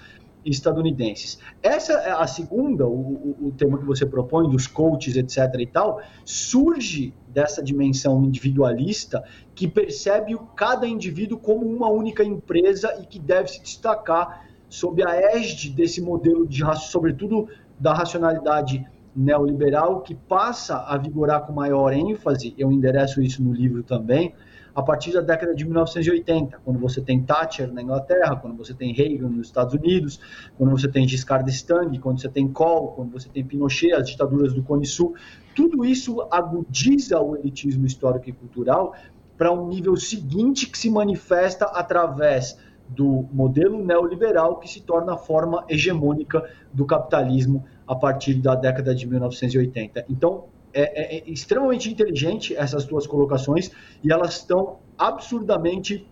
[0.49, 1.38] estadunidenses.
[1.62, 5.38] Essa é a segunda, o, o, tema que você propõe, dos coaches, etc.
[5.60, 13.05] e tal, surge dessa dimensão individualista que percebe cada indivíduo como uma única empresa e
[13.05, 17.47] que deve se destacar sob a égide desse modelo de sobretudo
[17.79, 23.81] da racionalidade neoliberal que passa a vigorar com maior ênfase, eu endereço isso no livro
[23.81, 24.33] também,
[24.78, 28.94] a partir da década de 1980, quando você tem Thatcher na Inglaterra, quando você tem
[28.94, 30.20] Reagan nos Estados Unidos,
[30.56, 34.54] quando você tem Giscard d'Estaing, quando você tem Kohl, quando você tem Pinochet, as ditaduras
[34.54, 35.16] do Cone Sul,
[35.56, 38.94] tudo isso agudiza o elitismo histórico e cultural
[39.36, 42.56] para um nível seguinte que se manifesta através
[42.88, 48.94] do modelo neoliberal que se torna a forma hegemônica do capitalismo a partir da década
[48.94, 50.06] de 1980.
[50.08, 50.46] Então,
[50.78, 53.72] é, é, é extremamente inteligente essas duas colocações
[54.04, 56.08] e elas estão absurdamente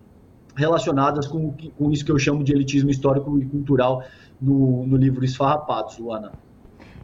[0.56, 4.02] relacionadas com, com isso que eu chamo de elitismo histórico e cultural
[4.40, 6.32] no, no livro Esfarrapados, Luana.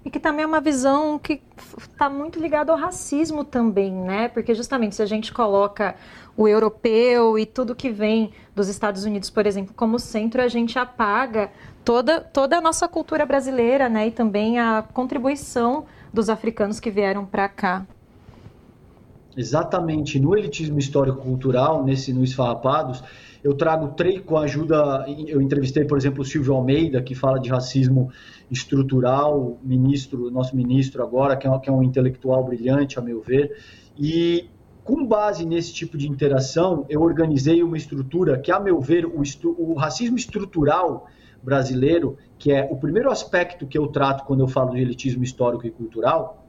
[0.05, 1.41] E que também é uma visão que
[1.79, 4.27] está muito ligada ao racismo também, né?
[4.29, 5.95] Porque justamente se a gente coloca
[6.37, 10.77] o europeu e tudo que vem dos Estados Unidos, por exemplo, como centro, a gente
[10.77, 11.53] apaga
[11.85, 14.09] toda, toda a nossa cultura brasileira, né?
[14.09, 17.87] E também a contribuição dos africanos que vieram para cá.
[19.37, 20.21] Exatamente.
[20.21, 23.03] No elitismo histórico-cultural, nesse no Esfarrapados,
[23.43, 25.07] eu trago três com a ajuda.
[25.27, 28.11] Eu entrevistei, por exemplo, o Silvio Almeida, que fala de racismo
[28.51, 33.21] estrutural, ministro, nosso ministro agora, que é, um, que é um intelectual brilhante, a meu
[33.21, 33.57] ver.
[33.99, 34.49] E
[34.85, 39.23] com base nesse tipo de interação, eu organizei uma estrutura que, a meu ver, o,
[39.59, 41.09] o racismo estrutural
[41.43, 45.65] brasileiro, que é o primeiro aspecto que eu trato quando eu falo de elitismo histórico
[45.65, 46.45] e cultural,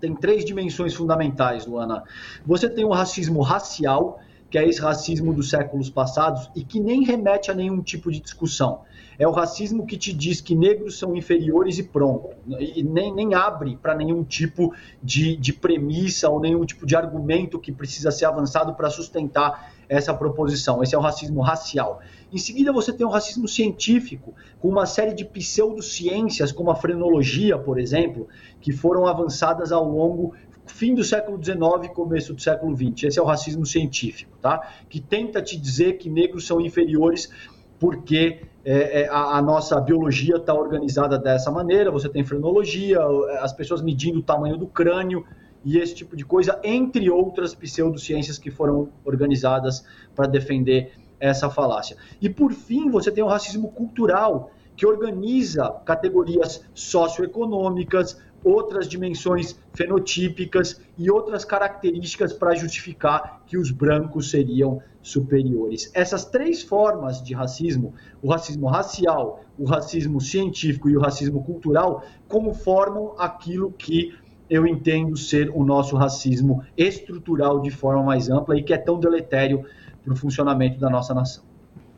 [0.00, 2.04] tem três dimensões fundamentais, Luana.
[2.46, 7.02] Você tem o racismo racial, que é esse racismo dos séculos passados e que nem
[7.02, 8.82] remete a nenhum tipo de discussão.
[9.18, 12.30] É o racismo que te diz que negros são inferiores e pronto.
[12.60, 17.58] E nem, nem abre para nenhum tipo de, de premissa ou nenhum tipo de argumento
[17.58, 20.82] que precisa ser avançado para sustentar essa proposição.
[20.84, 22.00] Esse é o racismo racial.
[22.32, 27.58] Em seguida, você tem o racismo científico, com uma série de pseudociências, como a frenologia,
[27.58, 28.26] por exemplo,
[28.60, 30.34] que foram avançadas ao longo
[30.66, 33.04] fim do século XIX e começo do século XX.
[33.04, 34.66] Esse é o racismo científico, tá?
[34.88, 37.30] Que tenta te dizer que negros são inferiores
[37.78, 41.90] porque é, é, a, a, nossa biologia está organizada dessa maneira.
[41.90, 42.98] Você tem frenologia,
[43.40, 45.26] as pessoas medindo o tamanho do crânio
[45.64, 50.92] e esse tipo de coisa, entre outras pseudociências que foram organizadas para defender
[51.22, 51.96] essa falácia.
[52.20, 60.80] E por fim, você tem o racismo cultural, que organiza categorias socioeconômicas, outras dimensões fenotípicas
[60.98, 65.92] e outras características para justificar que os brancos seriam superiores.
[65.94, 72.02] Essas três formas de racismo, o racismo racial, o racismo científico e o racismo cultural,
[72.26, 74.12] como formam aquilo que
[74.50, 78.98] eu entendo ser o nosso racismo estrutural de forma mais ampla e que é tão
[78.98, 79.64] deletério
[80.04, 81.44] para o funcionamento da nossa nação.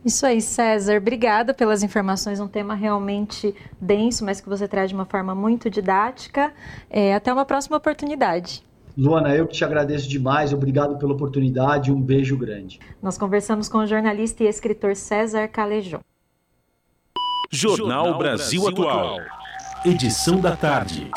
[0.05, 0.99] Isso aí, César.
[0.99, 2.39] Obrigada pelas informações.
[2.39, 6.53] Um tema realmente denso, mas que você traz de uma forma muito didática.
[6.91, 8.63] É, até uma próxima oportunidade.
[8.97, 10.53] Luana, eu que te agradeço demais.
[10.53, 11.91] Obrigado pela oportunidade.
[11.91, 12.79] Um beijo grande.
[13.03, 16.01] Nós conversamos com o jornalista e escritor César Calejão.
[17.51, 19.21] Jornal Brasil Atual.
[19.85, 21.11] Edição da tarde.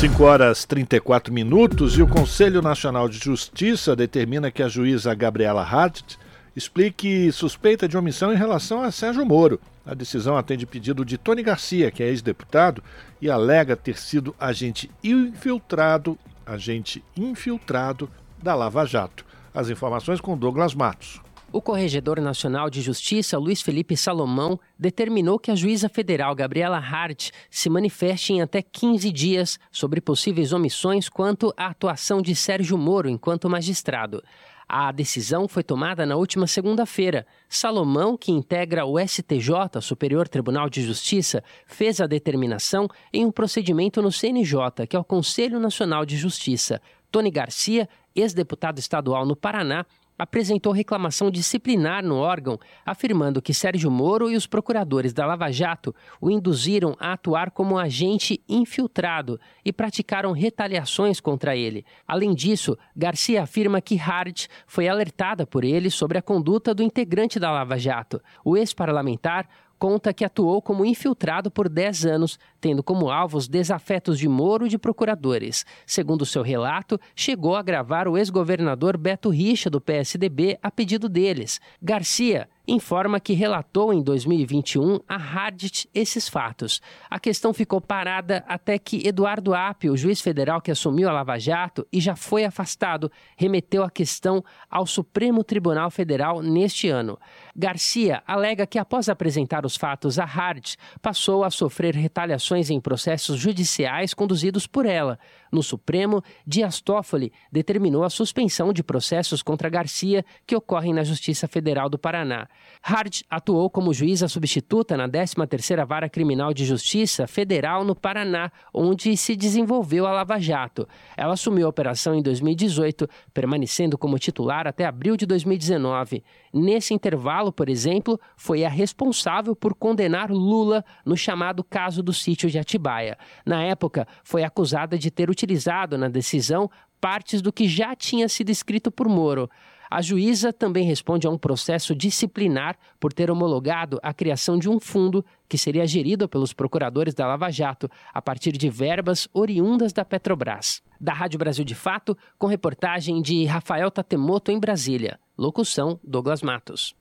[0.00, 5.62] 5 horas 34 minutos e o Conselho Nacional de Justiça determina que a juíza Gabriela
[5.62, 6.14] Hart
[6.56, 9.60] explique suspeita de omissão em relação a Sérgio Moro.
[9.84, 12.82] A decisão atende pedido de Tony Garcia, que é ex-deputado,
[13.20, 18.08] e alega ter sido agente infiltrado, agente infiltrado
[18.42, 19.26] da Lava Jato.
[19.52, 21.20] As informações com Douglas Matos.
[21.52, 27.30] O Corregedor Nacional de Justiça, Luiz Felipe Salomão, determinou que a juíza federal Gabriela Hart
[27.50, 33.08] se manifeste em até 15 dias sobre possíveis omissões quanto à atuação de Sérgio Moro
[33.08, 34.22] enquanto magistrado.
[34.68, 37.26] A decisão foi tomada na última segunda-feira.
[37.48, 44.00] Salomão, que integra o STJ, Superior Tribunal de Justiça, fez a determinação em um procedimento
[44.00, 46.80] no CNJ, que é o Conselho Nacional de Justiça.
[47.10, 49.84] Tony Garcia, ex-deputado estadual no Paraná,
[50.20, 55.94] apresentou reclamação disciplinar no órgão, afirmando que Sérgio Moro e os procuradores da Lava Jato
[56.20, 61.86] o induziram a atuar como agente infiltrado e praticaram retaliações contra ele.
[62.06, 67.40] Além disso, Garcia afirma que Hart foi alertada por ele sobre a conduta do integrante
[67.40, 68.20] da Lava Jato.
[68.44, 69.48] O ex-parlamentar
[69.80, 74.66] conta que atuou como infiltrado por 10 anos, tendo como alvo os desafetos de Moro
[74.66, 75.64] e de procuradores.
[75.86, 81.60] Segundo seu relato, chegou a gravar o ex-governador Beto Richa, do PSDB, a pedido deles.
[81.80, 86.80] Garcia informa que relatou em 2021 a Hardit esses fatos.
[87.08, 91.38] A questão ficou parada até que Eduardo Apio, o juiz federal que assumiu a Lava
[91.38, 97.18] Jato e já foi afastado, remeteu a questão ao Supremo Tribunal Federal neste ano.
[97.56, 103.38] Garcia alega que após apresentar os fatos a Hardit, passou a sofrer retaliações em processos
[103.38, 105.18] judiciais conduzidos por ela.
[105.50, 111.48] No Supremo, Dias Toffoli determinou a suspensão de processos contra Garcia que ocorrem na Justiça
[111.48, 112.48] Federal do Paraná.
[112.82, 119.16] Hard atuou como juíza substituta na 13ª Vara Criminal de Justiça Federal no Paraná, onde
[119.16, 120.88] se desenvolveu a Lava Jato.
[121.16, 126.24] Ela assumiu a operação em 2018, permanecendo como titular até abril de 2019.
[126.52, 132.50] Nesse intervalo, por exemplo, foi a responsável por condenar Lula no chamado caso do sítio
[132.50, 133.18] de Atibaia.
[133.44, 138.50] Na época, foi acusada de ter utilizado na decisão partes do que já tinha sido
[138.50, 139.50] escrito por Moro.
[139.90, 144.78] A juíza também responde a um processo disciplinar por ter homologado a criação de um
[144.78, 150.04] fundo que seria gerido pelos procuradores da Lava Jato a partir de verbas oriundas da
[150.04, 150.80] Petrobras.
[151.00, 155.18] Da Rádio Brasil de Fato, com reportagem de Rafael Tatemoto em Brasília.
[155.36, 156.94] Locução: Douglas Matos.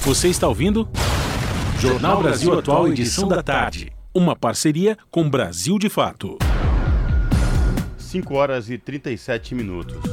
[0.00, 0.88] Você está ouvindo?
[1.78, 3.92] Jornal Brasil Atual, edição da tarde.
[4.12, 6.38] Uma parceria com Brasil de Fato.
[7.98, 10.11] 5 horas e 37 minutos.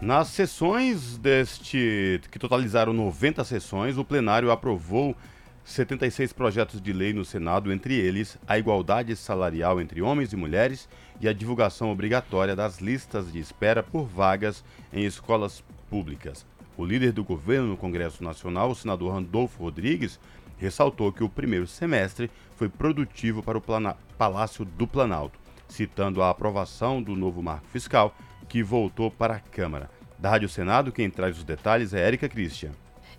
[0.00, 5.14] Nas sessões deste, que totalizaram 90 sessões, o plenário aprovou
[5.62, 10.88] 76 projetos de lei no Senado, entre eles a igualdade salarial entre homens e mulheres
[11.20, 16.46] e a divulgação obrigatória das listas de espera por vagas em escolas públicas.
[16.78, 20.18] O líder do governo no Congresso Nacional, o senador Randolfo Rodrigues,
[20.56, 23.62] ressaltou que o primeiro semestre foi produtivo para o
[24.16, 25.38] Palácio do Planalto,
[25.68, 28.16] citando a aprovação do novo marco fiscal
[28.50, 29.88] que voltou para a Câmara.
[30.18, 32.72] Da Rádio Senado, quem traz os detalhes é Érica Christian.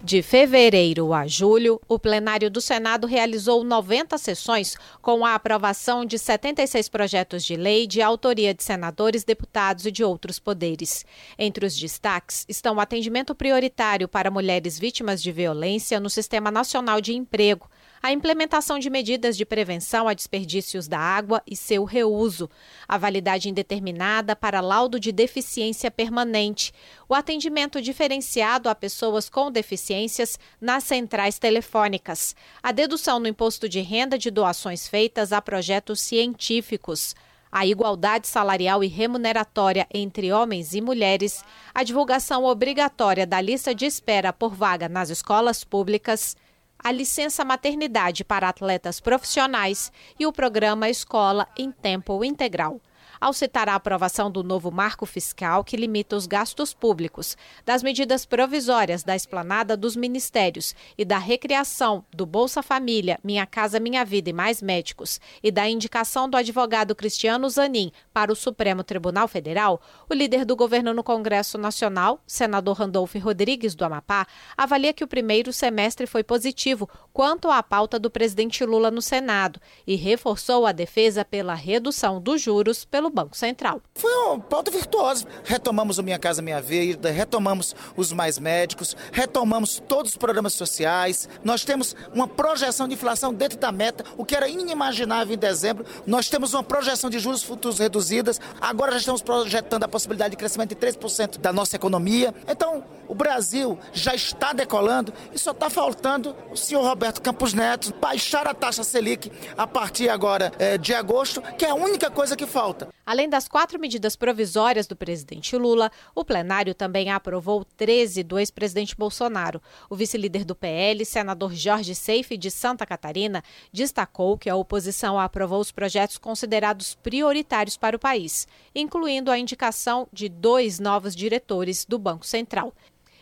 [0.04, 6.18] De fevereiro a julho, o plenário do Senado realizou 90 sessões com a aprovação de
[6.18, 11.06] 76 projetos de lei de autoria de senadores, deputados e de outros poderes.
[11.38, 17.00] Entre os destaques estão o atendimento prioritário para mulheres vítimas de violência no Sistema Nacional
[17.00, 17.70] de Emprego
[18.02, 22.49] a implementação de medidas de prevenção a desperdícios da água e seu reuso,
[22.88, 26.74] a validade indeterminada para laudo de deficiência permanente,
[27.08, 33.82] o atendimento diferenciado a pessoas com deficiências nas centrais telefônicas, a dedução no imposto de
[33.82, 37.16] renda de doações feitas a projetos científicos.
[37.52, 41.43] A igualdade salarial e remuneratória entre homens e mulheres,
[41.74, 46.38] a divulgação obrigatória da lista de espera por vaga nas escolas públicas,
[46.84, 52.82] a licença maternidade para atletas profissionais e o programa Escola em Tempo Integral.
[53.22, 58.26] Ao citar a aprovação do novo marco fiscal que limita os gastos públicos, das medidas
[58.26, 64.32] provisórias da esplanada dos ministérios e da recriação do Bolsa Família, Minha Casa Minha Vida
[64.32, 69.80] e Mais Médicos e da indicação do advogado Cristiano Zanin para o Supremo Tribunal Federal,
[70.10, 74.26] o líder do governo no Congresso Nacional, senador Randolfo Rodrigues do Amapá,
[74.58, 79.60] avalia que o primeiro semestre foi positivo quanto à pauta do presidente Lula no Senado
[79.86, 83.82] e reforçou a defesa pela redução dos juros pelo Banco Central.
[83.95, 85.26] Foi uma pauta virtuosa.
[85.43, 91.28] Retomamos o Minha Casa Minha Vida, retomamos os mais médicos, retomamos todos os programas sociais.
[91.43, 95.86] Nós temos uma projeção de inflação dentro da meta, o que era inimaginável em dezembro.
[96.05, 98.39] Nós temos uma projeção de juros futuros reduzidas.
[98.59, 102.34] Agora já estamos projetando a possibilidade de crescimento de 3% da nossa economia.
[102.47, 107.93] Então, o Brasil já está decolando e só está faltando o senhor Roberto Campos Neto
[107.99, 112.36] baixar a taxa Selic a partir agora é, de agosto, que é a única coisa
[112.36, 112.88] que falta.
[113.12, 118.95] Além das quatro medidas provisórias do presidente Lula, o plenário também aprovou 13 do ex-presidente
[118.95, 119.62] Bolsonaro.
[119.89, 125.59] O vice-líder do PL, senador Jorge Seife, de Santa Catarina, destacou que a oposição aprovou
[125.59, 131.99] os projetos considerados prioritários para o país, incluindo a indicação de dois novos diretores do
[131.99, 132.74] Banco Central.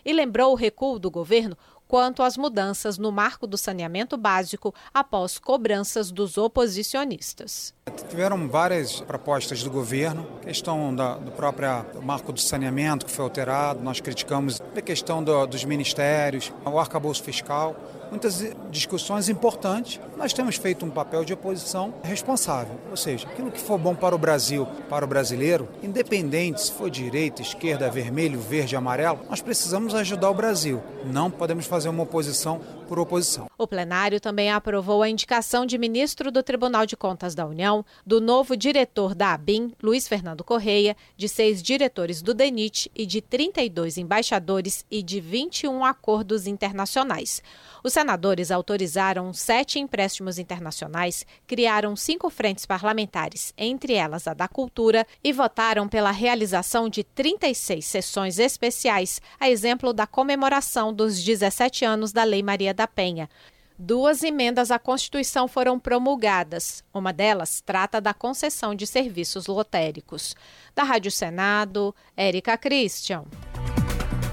[0.05, 1.57] E lembrou o recuo do governo
[1.89, 7.73] quanto às mudanças no marco do saneamento básico após cobranças dos oposicionistas.
[8.07, 11.67] Tiveram várias propostas do governo, questão da, do próprio
[12.03, 17.23] marco do saneamento que foi alterado, nós criticamos a questão do, dos ministérios, o arcabouço
[17.23, 17.75] fiscal
[18.09, 19.99] muitas discussões importantes.
[20.17, 24.15] Nós temos feito um papel de oposição responsável, ou seja, aquilo que for bom para
[24.15, 29.93] o Brasil, para o brasileiro, independente se for direita, esquerda, vermelho, verde, amarelo, nós precisamos
[29.95, 30.81] ajudar o Brasil.
[31.05, 33.47] Não podemos fazer uma oposição por oposição.
[33.55, 38.19] O plenário também aprovou a indicação de ministro do Tribunal de Contas da União, do
[38.19, 43.99] novo diretor da ABIN, Luiz Fernando Correia, de seis diretores do DENIT e de 32
[43.99, 47.43] embaixadores e de 21 acordos internacionais.
[47.83, 55.05] Os senadores autorizaram sete empréstimos internacionais, criaram cinco frentes parlamentares, entre elas a da cultura,
[55.23, 62.11] e votaram pela realização de 36 sessões especiais, a exemplo da comemoração dos 17 anos
[62.11, 63.29] da Lei Maria da Penha.
[63.77, 66.83] Duas emendas à Constituição foram promulgadas.
[66.93, 70.35] Uma delas trata da concessão de serviços lotéricos.
[70.73, 73.23] Da Rádio Senado, Érica Christian.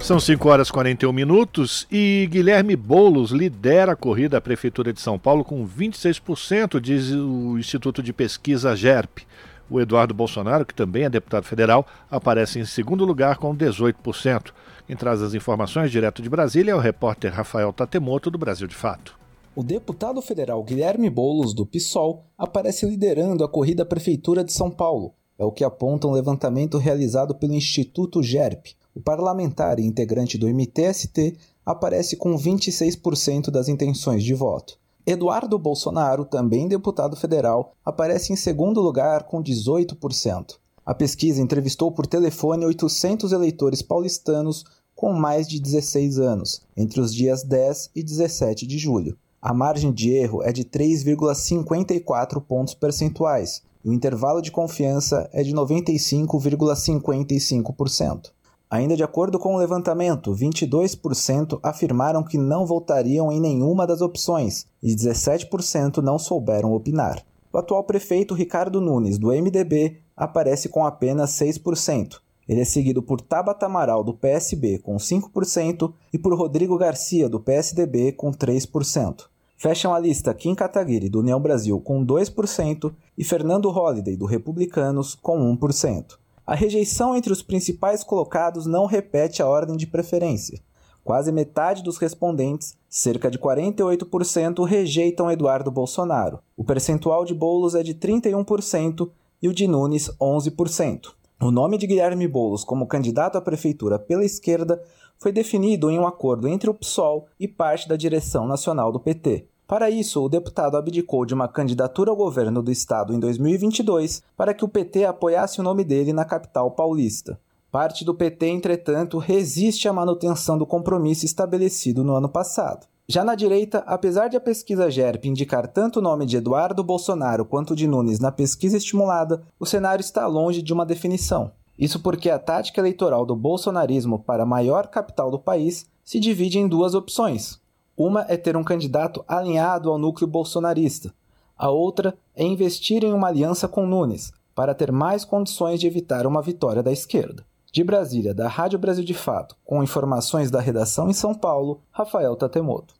[0.00, 5.00] São 5 horas e 41 minutos e Guilherme Boulos lidera a corrida à Prefeitura de
[5.00, 9.26] São Paulo com 26%, diz o Instituto de Pesquisa GERP.
[9.68, 14.52] O Eduardo Bolsonaro, que também é deputado federal, aparece em segundo lugar com 18%.
[14.86, 18.74] Quem traz as informações direto de Brasília é o repórter Rafael Tatemoto, do Brasil de
[18.74, 19.18] Fato.
[19.54, 24.70] O deputado federal Guilherme Boulos, do PSOL, aparece liderando a corrida à Prefeitura de São
[24.70, 25.14] Paulo.
[25.38, 30.48] É o que aponta um levantamento realizado pelo Instituto GERP, o parlamentar e integrante do
[30.48, 34.78] MTST aparece com 26% das intenções de voto.
[35.06, 40.54] Eduardo Bolsonaro, também deputado federal, aparece em segundo lugar com 18%.
[40.86, 44.64] A pesquisa entrevistou por telefone 800 eleitores paulistanos
[44.96, 49.16] com mais de 16 anos, entre os dias 10 e 17 de julho.
[49.40, 55.44] A margem de erro é de 3,54 pontos percentuais e o intervalo de confiança é
[55.44, 58.32] de 95,55%.
[58.68, 64.66] Ainda de acordo com o levantamento, 22% afirmaram que não votariam em nenhuma das opções
[64.82, 67.24] e 17% não souberam opinar.
[67.52, 72.16] O atual prefeito Ricardo Nunes, do MDB, aparece com apenas 6%.
[72.48, 77.40] Ele é seguido por Tabata Amaral, do PSB, com 5% e por Rodrigo Garcia, do
[77.40, 79.24] PSDB, com 3%.
[79.56, 85.14] Fecham a lista Kim Kataguiri, do União Brasil, com 2% e Fernando Holliday, do Republicanos,
[85.14, 86.18] com 1%.
[86.46, 90.60] A rejeição entre os principais colocados não repete a ordem de preferência.
[91.02, 96.40] Quase metade dos respondentes, cerca de 48%, rejeitam Eduardo Bolsonaro.
[96.56, 99.08] O percentual de Boulos é de 31%
[99.40, 101.12] e o de Nunes 11%.
[101.38, 104.82] O nome de Guilherme Boulos como candidato à prefeitura pela esquerda
[105.18, 109.46] foi definido em um acordo entre o PSOL e parte da direção nacional do PT.
[109.66, 114.54] Para isso, o deputado abdicou de uma candidatura ao governo do estado em 2022 para
[114.54, 117.38] que o PT apoiasse o nome dele na capital paulista.
[117.70, 122.86] Parte do PT, entretanto, resiste à manutenção do compromisso estabelecido no ano passado.
[123.08, 127.44] Já na direita, apesar de a pesquisa GERP indicar tanto o nome de Eduardo Bolsonaro
[127.44, 131.52] quanto de Nunes na pesquisa estimulada, o cenário está longe de uma definição.
[131.78, 136.58] Isso porque a tática eleitoral do bolsonarismo para a maior capital do país se divide
[136.58, 137.60] em duas opções:
[137.96, 141.14] uma é ter um candidato alinhado ao núcleo bolsonarista.
[141.56, 146.26] A outra é investir em uma aliança com Nunes, para ter mais condições de evitar
[146.26, 147.46] uma vitória da esquerda.
[147.70, 152.34] De Brasília, da Rádio Brasil de Fato, com informações da redação em São Paulo, Rafael
[152.34, 152.95] Tatemoto.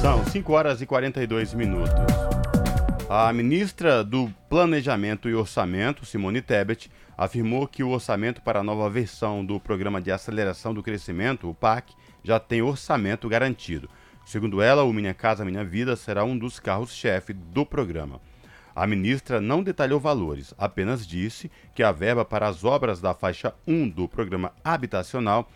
[0.00, 1.90] São 5 horas e 42 minutos.
[3.08, 8.88] A ministra do Planejamento e Orçamento, Simone Tebet, afirmou que o orçamento para a nova
[8.88, 11.92] versão do Programa de Aceleração do Crescimento, o PAC,
[12.22, 13.90] já tem orçamento garantido.
[14.24, 18.20] Segundo ela, o Minha Casa Minha Vida será um dos carros-chefe do programa.
[18.74, 23.52] A ministra não detalhou valores, apenas disse que a verba para as obras da faixa
[23.66, 25.50] 1 do programa habitacional,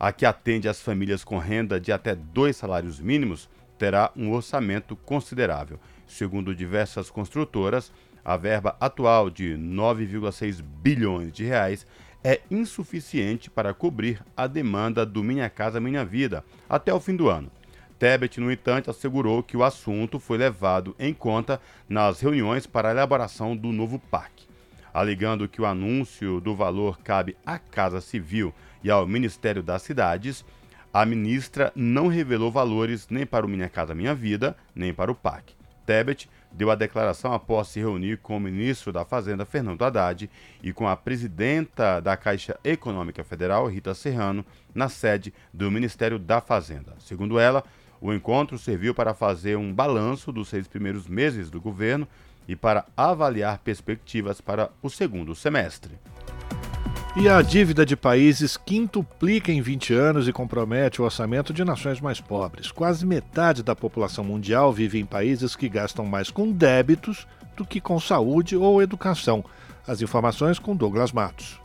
[0.00, 4.96] a que atende as famílias com renda de até dois salários mínimos, terá um orçamento
[4.96, 5.78] considerável.
[6.06, 7.92] Segundo diversas construtoras,
[8.24, 11.86] a verba atual de 9,6 bilhões de reais
[12.24, 17.28] é insuficiente para cobrir a demanda do Minha Casa Minha Vida até o fim do
[17.28, 17.50] ano.
[17.98, 22.92] Tebet, no entanto, assegurou que o assunto foi levado em conta nas reuniões para a
[22.92, 24.49] elaboração do novo PAC.
[24.92, 30.44] Alegando que o anúncio do valor cabe à Casa Civil e ao Ministério das Cidades,
[30.92, 35.14] a ministra não revelou valores nem para o Minha Casa Minha Vida, nem para o
[35.14, 35.54] PAC.
[35.86, 40.30] Tebet deu a declaração após se reunir com o ministro da Fazenda, Fernando Haddad,
[40.62, 46.40] e com a presidenta da Caixa Econômica Federal, Rita Serrano, na sede do Ministério da
[46.40, 46.94] Fazenda.
[46.98, 47.64] Segundo ela,
[48.00, 52.08] o encontro serviu para fazer um balanço dos seis primeiros meses do governo
[52.50, 55.92] e para avaliar perspectivas para o segundo semestre.
[57.14, 62.00] E a dívida de países quintuplica em 20 anos e compromete o orçamento de nações
[62.00, 62.72] mais pobres.
[62.72, 67.24] Quase metade da população mundial vive em países que gastam mais com débitos
[67.56, 69.44] do que com saúde ou educação.
[69.86, 71.59] As informações com Douglas Matos.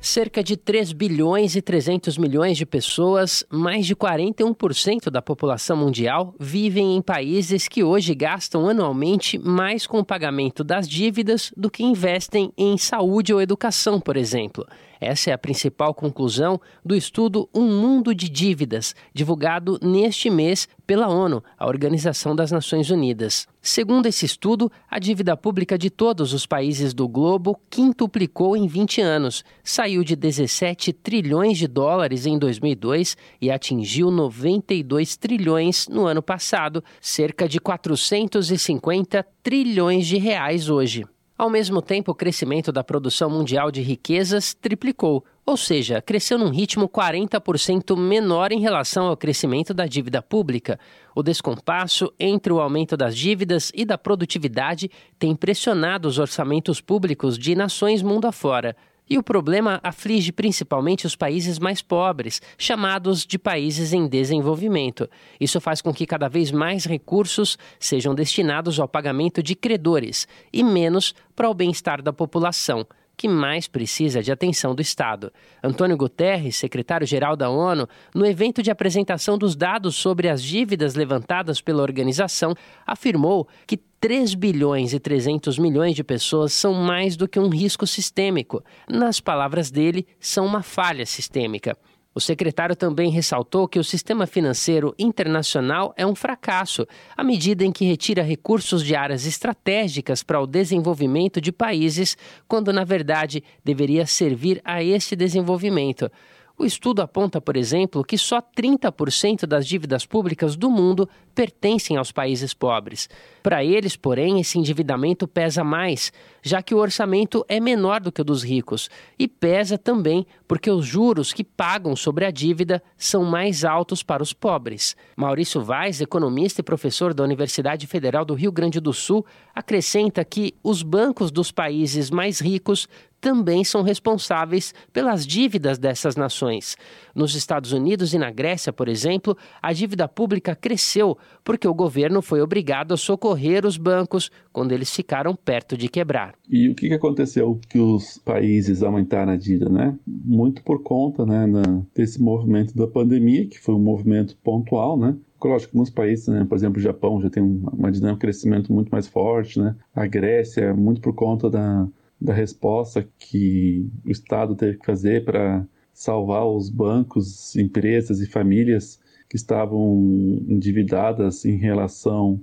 [0.00, 6.34] Cerca de 3 bilhões e 300 milhões de pessoas, mais de 41% da população mundial,
[6.40, 11.84] vivem em países que hoje gastam anualmente mais com o pagamento das dívidas do que
[11.84, 14.66] investem em saúde ou educação, por exemplo.
[15.00, 21.08] Essa é a principal conclusão do estudo Um Mundo de Dívidas, divulgado neste mês pela
[21.08, 23.48] ONU, a Organização das Nações Unidas.
[23.62, 29.00] Segundo esse estudo, a dívida pública de todos os países do globo quintuplicou em 20
[29.00, 36.22] anos, saiu de 17 trilhões de dólares em 2002 e atingiu 92 trilhões no ano
[36.22, 41.04] passado, cerca de 450 trilhões de reais hoje.
[41.40, 46.50] Ao mesmo tempo, o crescimento da produção mundial de riquezas triplicou, ou seja, cresceu num
[46.50, 50.78] ritmo 40% menor em relação ao crescimento da dívida pública.
[51.14, 57.38] O descompasso entre o aumento das dívidas e da produtividade tem pressionado os orçamentos públicos
[57.38, 58.76] de nações mundo afora.
[59.12, 65.10] E o problema aflige principalmente os países mais pobres, chamados de países em desenvolvimento.
[65.40, 70.62] Isso faz com que cada vez mais recursos sejam destinados ao pagamento de credores e
[70.62, 72.86] menos para o bem-estar da população
[73.20, 75.30] que mais precisa de atenção do Estado.
[75.62, 81.60] Antônio Guterres, secretário-geral da ONU, no evento de apresentação dos dados sobre as dívidas levantadas
[81.60, 82.54] pela organização,
[82.86, 87.86] afirmou que 3 bilhões e 300 milhões de pessoas são mais do que um risco
[87.86, 88.64] sistêmico.
[88.88, 91.76] Nas palavras dele, são uma falha sistêmica.
[92.12, 96.84] O secretário também ressaltou que o sistema financeiro internacional é um fracasso,
[97.16, 102.72] à medida em que retira recursos de áreas estratégicas para o desenvolvimento de países, quando
[102.72, 106.10] na verdade deveria servir a esse desenvolvimento.
[106.58, 111.08] O estudo aponta, por exemplo, que só 30% das dívidas públicas do mundo
[111.40, 113.08] pertencem aos países pobres.
[113.42, 116.12] Para eles, porém, esse endividamento pesa mais,
[116.42, 120.70] já que o orçamento é menor do que o dos ricos, e pesa também porque
[120.70, 124.94] os juros que pagam sobre a dívida são mais altos para os pobres.
[125.16, 129.24] Maurício Vaz, economista e professor da Universidade Federal do Rio Grande do Sul,
[129.54, 132.86] acrescenta que os bancos dos países mais ricos
[133.20, 136.76] também são responsáveis pelas dívidas dessas nações.
[137.14, 142.22] Nos Estados Unidos e na Grécia, por exemplo, a dívida pública cresceu porque o governo
[142.22, 146.34] foi obrigado a socorrer os bancos quando eles ficaram perto de quebrar.
[146.48, 149.96] E o que aconteceu que os países aumentaram a dívida, né?
[150.06, 151.46] Muito por conta né,
[151.94, 155.16] desse movimento da pandemia, que foi um movimento pontual, né?
[155.42, 158.90] Lógico, alguns países, né, por exemplo, o Japão já tem uma dinâmica de crescimento muito
[158.90, 159.74] mais forte, né?
[159.94, 161.88] A Grécia, muito por conta da,
[162.20, 168.99] da resposta que o Estado teve que fazer para salvar os bancos, empresas e famílias
[169.30, 172.40] que estavam endividadas em relação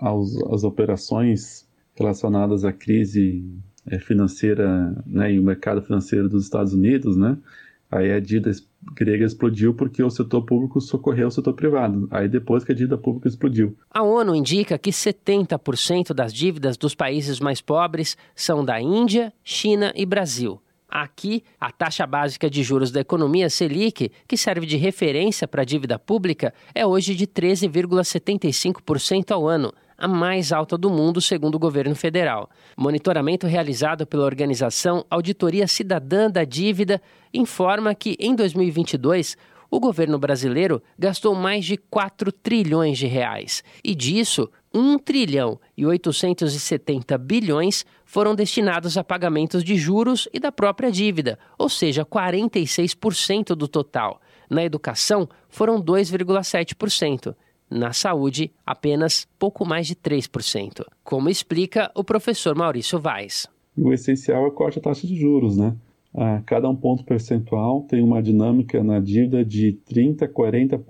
[0.00, 3.44] aos, às operações relacionadas à crise
[3.86, 7.36] eh, financeira né, e o mercado financeiro dos Estados Unidos, né?
[7.90, 8.52] Aí a dívida
[8.94, 12.08] grega explodiu porque o setor público socorreu o setor privado.
[12.10, 13.76] Aí depois que a dívida pública explodiu.
[13.90, 19.92] A ONU indica que 70% das dívidas dos países mais pobres são da Índia, China
[19.96, 20.60] e Brasil.
[20.90, 25.64] Aqui, a taxa básica de juros da economia Selic, que serve de referência para a
[25.64, 31.60] dívida pública, é hoje de 13,75% ao ano, a mais alta do mundo, segundo o
[31.60, 32.50] governo federal.
[32.76, 37.00] Monitoramento realizado pela organização Auditoria Cidadã da Dívida
[37.32, 39.36] informa que, em 2022,
[39.70, 43.62] o governo brasileiro gastou mais de 4 trilhões de reais.
[43.84, 50.52] E disso, 1 trilhão e 870 bilhões foram destinados a pagamentos de juros e da
[50.52, 54.20] própria dívida, ou seja, 46% do total.
[54.48, 57.34] Na educação, foram 2,7%.
[57.68, 63.46] Na saúde, apenas pouco mais de 3%, como explica o professor Maurício Vaz.
[63.76, 65.76] O essencial é corte a taxa de juros, né?
[66.12, 70.80] A cada um ponto percentual tem uma dinâmica na dívida de 30, 40,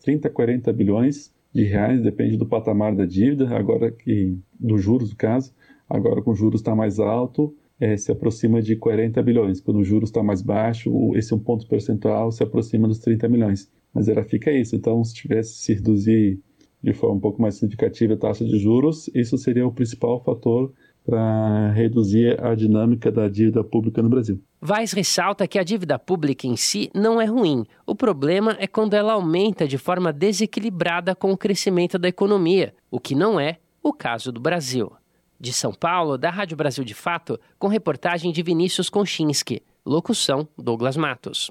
[0.00, 5.16] 30, 40 bilhões de reais, depende do patamar da dívida, agora que dos juros, no
[5.16, 5.52] caso,
[5.88, 9.60] agora com juros está mais alto, é, se aproxima de 40 bilhões.
[9.60, 13.70] Quando o juros está mais baixo, esse um ponto percentual se aproxima dos 30 milhões
[13.92, 14.74] mas ela fica isso.
[14.74, 16.40] Então, se tivesse se reduzir
[16.82, 20.72] de forma um pouco mais significativa a taxa de juros, isso seria o principal fator
[21.04, 24.40] para reduzir a dinâmica da dívida pública no Brasil.
[24.60, 27.64] Vaz ressalta que a dívida pública em si não é ruim.
[27.84, 33.00] O problema é quando ela aumenta de forma desequilibrada com o crescimento da economia, o
[33.00, 34.92] que não é o caso do Brasil.
[35.40, 39.60] De São Paulo, da Rádio Brasil de Fato, com reportagem de Vinícius Konchinski.
[39.84, 41.50] Locução: Douglas Matos.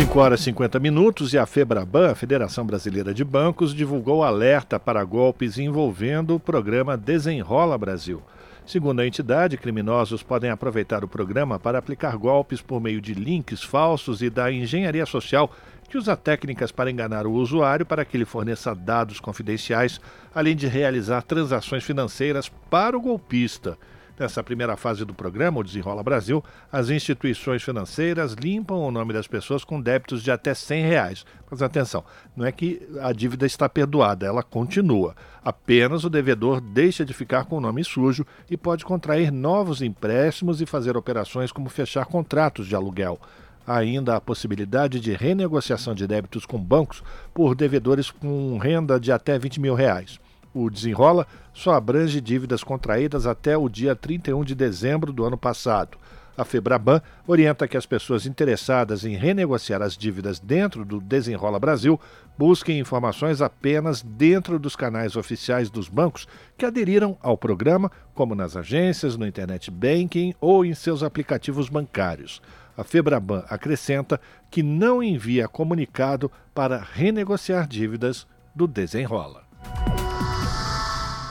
[0.00, 4.80] 5 horas e 50 minutos e a FEBRABAN, a Federação Brasileira de Bancos, divulgou alerta
[4.80, 8.22] para golpes envolvendo o programa Desenrola Brasil.
[8.64, 13.62] Segundo a entidade, criminosos podem aproveitar o programa para aplicar golpes por meio de links
[13.62, 15.54] falsos e da engenharia social
[15.86, 20.00] que usa técnicas para enganar o usuário para que ele forneça dados confidenciais,
[20.34, 23.76] além de realizar transações financeiras para o golpista.
[24.18, 29.26] Nessa primeira fase do programa, o Desenrola Brasil, as instituições financeiras limpam o nome das
[29.26, 31.24] pessoas com débitos de até 100 reais.
[31.50, 32.04] Mas atenção,
[32.36, 35.16] não é que a dívida está perdoada, ela continua.
[35.42, 40.60] Apenas o devedor deixa de ficar com o nome sujo e pode contrair novos empréstimos
[40.60, 43.18] e fazer operações como fechar contratos de aluguel.
[43.66, 47.02] Ainda a possibilidade de renegociação de débitos com bancos
[47.32, 50.18] por devedores com renda de até 20 mil reais.
[50.52, 55.96] O desenrola só abrange dívidas contraídas até o dia 31 de dezembro do ano passado.
[56.36, 62.00] A Febraban orienta que as pessoas interessadas em renegociar as dívidas dentro do Desenrola Brasil
[62.38, 66.26] busquem informações apenas dentro dos canais oficiais dos bancos
[66.56, 72.40] que aderiram ao programa, como nas agências, no internet banking ou em seus aplicativos bancários.
[72.74, 74.18] A Febraban acrescenta
[74.50, 79.49] que não envia comunicado para renegociar dívidas do Desenrola.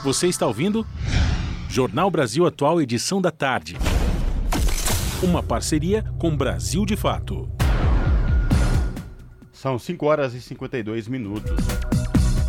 [0.02, 0.86] Você está ouvindo?
[1.68, 3.76] Jornal Brasil Atual, edição da tarde.
[5.22, 7.46] Uma parceria com Brasil de Fato.
[9.52, 11.52] São 5 horas e 52 minutos.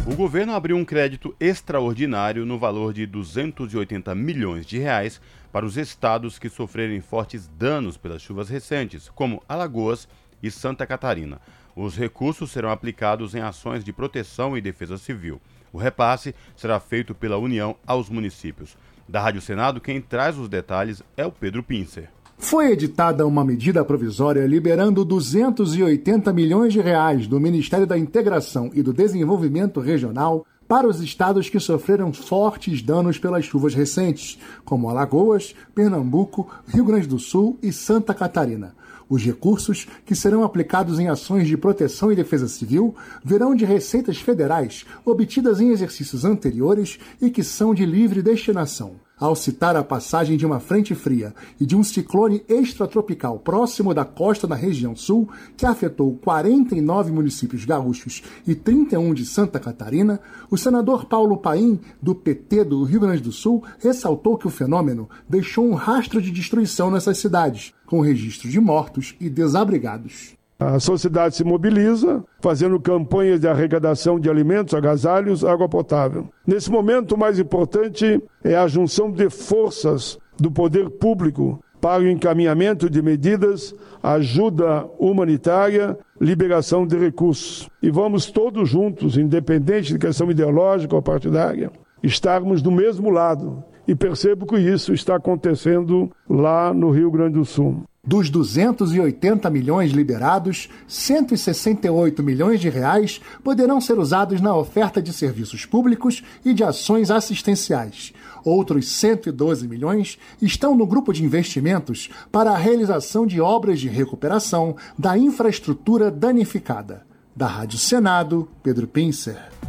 [0.07, 5.19] O governo abriu um crédito extraordinário no valor de 280 milhões de reais
[5.51, 10.07] para os estados que sofrerem fortes danos pelas chuvas recentes, como Alagoas
[10.41, 11.41] e Santa Catarina.
[11.75, 15.41] Os recursos serão aplicados em ações de proteção e defesa civil.
[15.73, 18.75] O repasse será feito pela União aos municípios.
[19.07, 22.09] Da Rádio Senado, quem traz os detalhes é o Pedro Pincer.
[22.37, 28.81] Foi editada uma medida provisória liberando 280 milhões de reais do Ministério da Integração e
[28.81, 35.53] do Desenvolvimento Regional para os estados que sofreram fortes danos pelas chuvas recentes, como Alagoas,
[35.75, 38.73] Pernambuco, Rio Grande do Sul e Santa Catarina.
[39.11, 44.21] Os recursos, que serão aplicados em ações de proteção e defesa civil, virão de receitas
[44.21, 50.35] federais obtidas em exercícios anteriores e que são de livre destinação ao citar a passagem
[50.35, 55.29] de uma frente fria e de um ciclone extratropical próximo da costa da região sul,
[55.55, 60.19] que afetou 49 municípios gaúchos e 31 de Santa Catarina,
[60.49, 65.07] o senador Paulo Paim, do PT do Rio Grande do Sul, ressaltou que o fenômeno
[65.29, 70.40] deixou um rastro de destruição nessas cidades, com registro de mortos e desabrigados.
[70.61, 76.29] A sociedade se mobiliza, fazendo campanhas de arrecadação de alimentos, agasalhos, água potável.
[76.45, 82.07] Nesse momento, o mais importante é a junção de forças do poder público para o
[82.07, 87.67] encaminhamento de medidas, ajuda humanitária, liberação de recursos.
[87.81, 91.71] E vamos todos juntos, independente de questão ideológica ou partidária,
[92.03, 93.63] estarmos do mesmo lado.
[93.87, 97.81] E percebo que isso está acontecendo lá no Rio Grande do Sul.
[98.03, 105.67] Dos 280 milhões liberados, 168 milhões de reais poderão ser usados na oferta de serviços
[105.67, 108.11] públicos e de ações assistenciais.
[108.43, 114.75] Outros 112 milhões estão no grupo de investimentos para a realização de obras de recuperação
[114.97, 117.05] da infraestrutura danificada.
[117.35, 119.60] Da Rádio Senado, Pedro Pincer.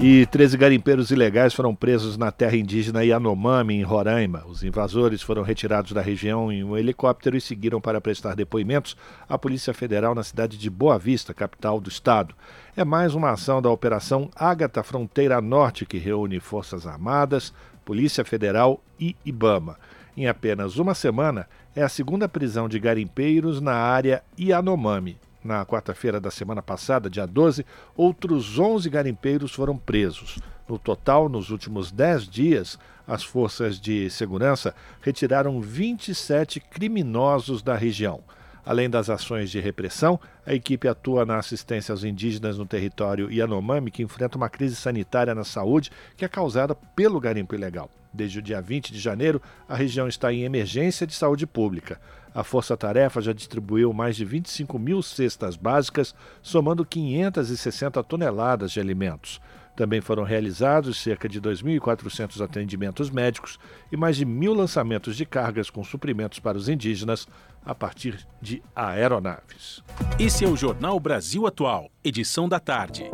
[0.00, 4.44] E 13 garimpeiros ilegais foram presos na terra indígena Yanomami, em Roraima.
[4.46, 8.96] Os invasores foram retirados da região em um helicóptero e seguiram para prestar depoimentos
[9.28, 12.32] à Polícia Federal na cidade de Boa Vista, capital do estado.
[12.76, 17.52] É mais uma ação da Operação Ágata Fronteira Norte, que reúne Forças Armadas,
[17.84, 19.76] Polícia Federal e Ibama.
[20.16, 25.16] Em apenas uma semana, é a segunda prisão de garimpeiros na área Yanomami.
[25.42, 27.64] Na quarta-feira da semana passada, dia 12,
[27.96, 30.38] outros 11 garimpeiros foram presos.
[30.68, 38.20] No total, nos últimos 10 dias, as forças de segurança retiraram 27 criminosos da região.
[38.66, 43.90] Além das ações de repressão, a equipe atua na assistência aos indígenas no território Yanomami,
[43.90, 47.88] que enfrenta uma crise sanitária na saúde que é causada pelo garimpo ilegal.
[48.12, 51.98] Desde o dia 20 de janeiro, a região está em emergência de saúde pública.
[52.34, 58.80] A Força Tarefa já distribuiu mais de 25 mil cestas básicas, somando 560 toneladas de
[58.80, 59.40] alimentos.
[59.78, 63.60] Também foram realizados cerca de 2.400 atendimentos médicos
[63.92, 67.28] e mais de mil lançamentos de cargas com suprimentos para os indígenas
[67.64, 69.84] a partir de aeronaves.
[70.18, 73.08] Esse é o Jornal Brasil Atual, edição da tarde.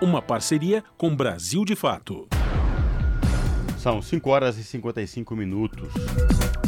[0.00, 2.28] Uma parceria com Brasil de Fato.
[3.78, 5.94] São 5 horas e 55 minutos.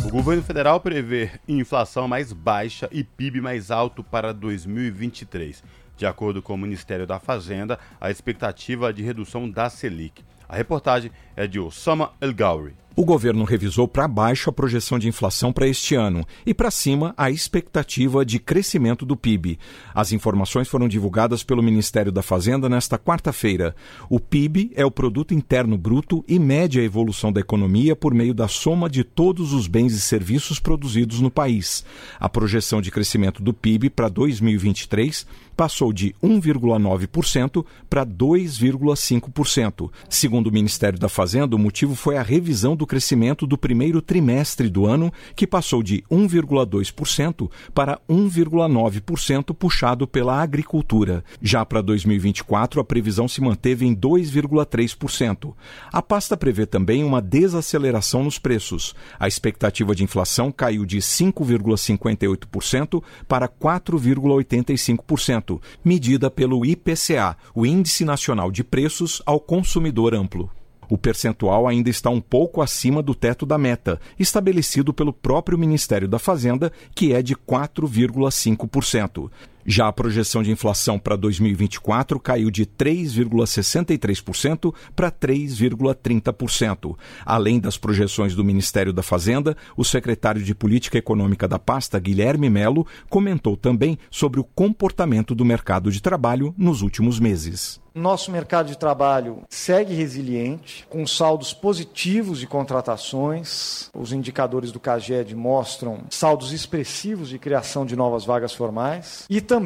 [0.08, 5.62] O governo federal prevê inflação mais baixa e PIB mais alto para 2023.
[5.98, 10.24] De acordo com o Ministério da Fazenda, a expectativa é de redução da Selic.
[10.48, 12.74] A reportagem é de Osama El Gauri.
[12.98, 17.14] O governo revisou para baixo a projeção de inflação para este ano e para cima
[17.16, 19.56] a expectativa de crescimento do PIB.
[19.94, 23.72] As informações foram divulgadas pelo Ministério da Fazenda nesta quarta-feira.
[24.10, 28.34] O PIB é o produto interno bruto e mede a evolução da economia por meio
[28.34, 31.84] da soma de todos os bens e serviços produzidos no país.
[32.18, 35.24] A projeção de crescimento do PIB para 2023
[35.56, 39.90] passou de 1,9% para 2,5%.
[40.08, 44.68] Segundo o Ministério da Fazenda, o motivo foi a revisão do crescimento do primeiro trimestre
[44.68, 51.22] do ano, que passou de 1,2% para 1,9%, puxado pela agricultura.
[51.40, 55.54] Já para 2024, a previsão se manteve em 2,3%.
[55.92, 58.92] A pasta prevê também uma desaceleração nos preços.
[59.20, 68.50] A expectativa de inflação caiu de 5,58% para 4,85% medida pelo IPCA, o Índice Nacional
[68.50, 70.50] de Preços ao Consumidor Amplo.
[70.88, 76.08] O percentual ainda está um pouco acima do teto da meta, estabelecido pelo próprio Ministério
[76.08, 79.30] da Fazenda, que é de 4,5%.
[79.70, 86.96] Já a projeção de inflação para 2024 caiu de 3,63% para 3,30%.
[87.22, 92.48] Além das projeções do Ministério da Fazenda, o secretário de Política Econômica da pasta, Guilherme
[92.48, 97.78] Melo, comentou também sobre o comportamento do mercado de trabalho nos últimos meses.
[97.94, 103.90] Nosso mercado de trabalho segue resiliente, com saldos positivos de contratações.
[103.92, 109.57] Os indicadores do CAGED mostram saldos expressivos de criação de novas vagas formais e também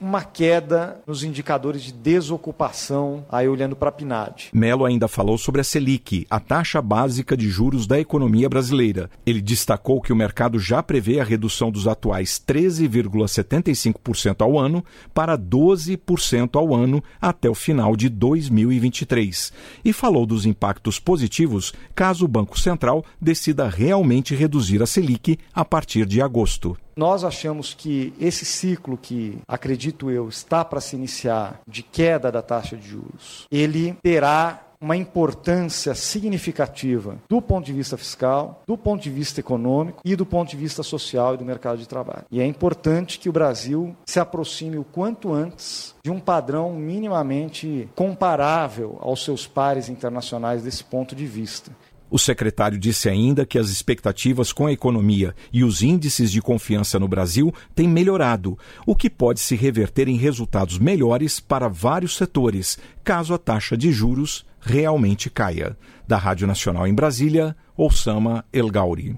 [0.00, 4.50] uma queda nos indicadores de desocupação, aí olhando para a PNAD.
[4.52, 9.08] Melo ainda falou sobre a Selic, a taxa básica de juros da economia brasileira.
[9.24, 15.38] Ele destacou que o mercado já prevê a redução dos atuais 13,75% ao ano para
[15.38, 19.52] 12% ao ano até o final de 2023
[19.84, 25.64] e falou dos impactos positivos caso o Banco Central decida realmente reduzir a Selic a
[25.64, 26.76] partir de agosto.
[26.96, 32.42] Nós achamos que esse ciclo que, acredito eu, está para se iniciar de queda da
[32.42, 39.00] taxa de juros, ele terá uma importância significativa do ponto de vista fiscal, do ponto
[39.00, 42.24] de vista econômico e do ponto de vista social e do mercado de trabalho.
[42.30, 47.88] E é importante que o Brasil se aproxime o quanto antes de um padrão minimamente
[47.94, 51.70] comparável aos seus pares internacionais desse ponto de vista.
[52.12, 57.00] O secretário disse ainda que as expectativas com a economia e os índices de confiança
[57.00, 62.78] no Brasil têm melhorado, o que pode se reverter em resultados melhores para vários setores,
[63.02, 65.74] caso a taxa de juros realmente caia.
[66.06, 69.16] Da Rádio Nacional em Brasília, Osama El Gauri.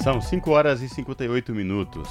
[0.00, 2.08] São 5 horas e 58 minutos.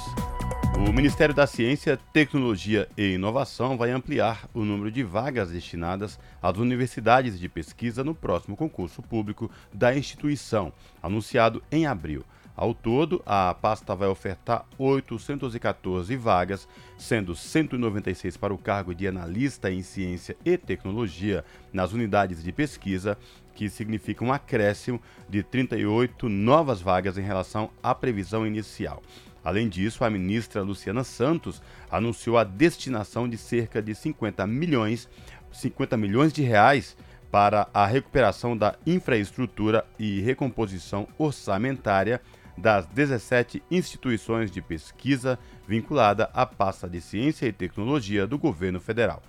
[0.74, 6.56] O Ministério da Ciência, Tecnologia e Inovação vai ampliar o número de vagas destinadas às
[6.56, 12.24] universidades de pesquisa no próximo concurso público da instituição, anunciado em abril.
[12.54, 16.68] Ao todo, a pasta vai ofertar 814 vagas,
[16.98, 23.16] sendo 196 para o cargo de analista em ciência e tecnologia nas unidades de pesquisa,
[23.54, 29.02] que significa um acréscimo de 38 novas vagas em relação à previsão inicial.
[29.44, 35.08] Além disso, a ministra Luciana Santos anunciou a destinação de cerca de 50 milhões,
[35.52, 36.96] 50 milhões de reais
[37.30, 42.20] para a recuperação da infraestrutura e recomposição orçamentária
[42.56, 49.22] das 17 instituições de pesquisa vinculada à pasta de Ciência e Tecnologia do governo federal.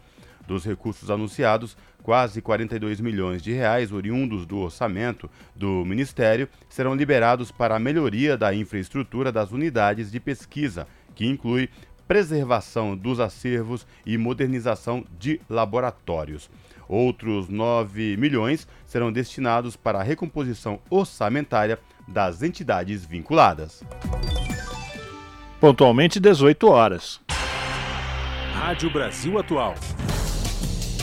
[0.45, 7.49] Dos recursos anunciados, quase 42 milhões de reais oriundos do orçamento do Ministério serão liberados
[7.49, 10.86] para a melhoria da infraestrutura das unidades de pesquisa,
[11.16, 11.70] que inclui
[12.08, 16.51] preservação dos acervos e modernização de laboratórios.
[16.88, 23.82] Outros 9 milhões serão destinados para a recomposição orçamentária das entidades vinculadas.
[25.60, 27.22] Pontualmente 18 horas.
[28.54, 29.76] Rádio Brasil Atual.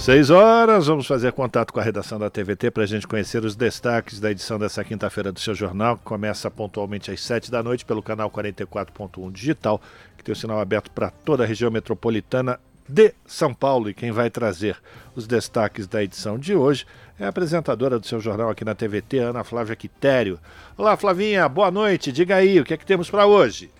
[0.00, 3.54] Seis horas, vamos fazer contato com a redação da TVT para a gente conhecer os
[3.54, 7.84] destaques da edição dessa quinta-feira do seu jornal, que começa pontualmente às sete da noite
[7.84, 9.78] pelo canal 44.1 Digital,
[10.16, 13.90] que tem o sinal aberto para toda a região metropolitana de São Paulo.
[13.90, 14.78] E quem vai trazer
[15.14, 16.86] os destaques da edição de hoje
[17.18, 20.40] é a apresentadora do seu jornal aqui na TVT, Ana Flávia Quitério.
[20.78, 22.10] Olá, Flavinha, boa noite.
[22.10, 23.70] Diga aí, o que é que temos para hoje?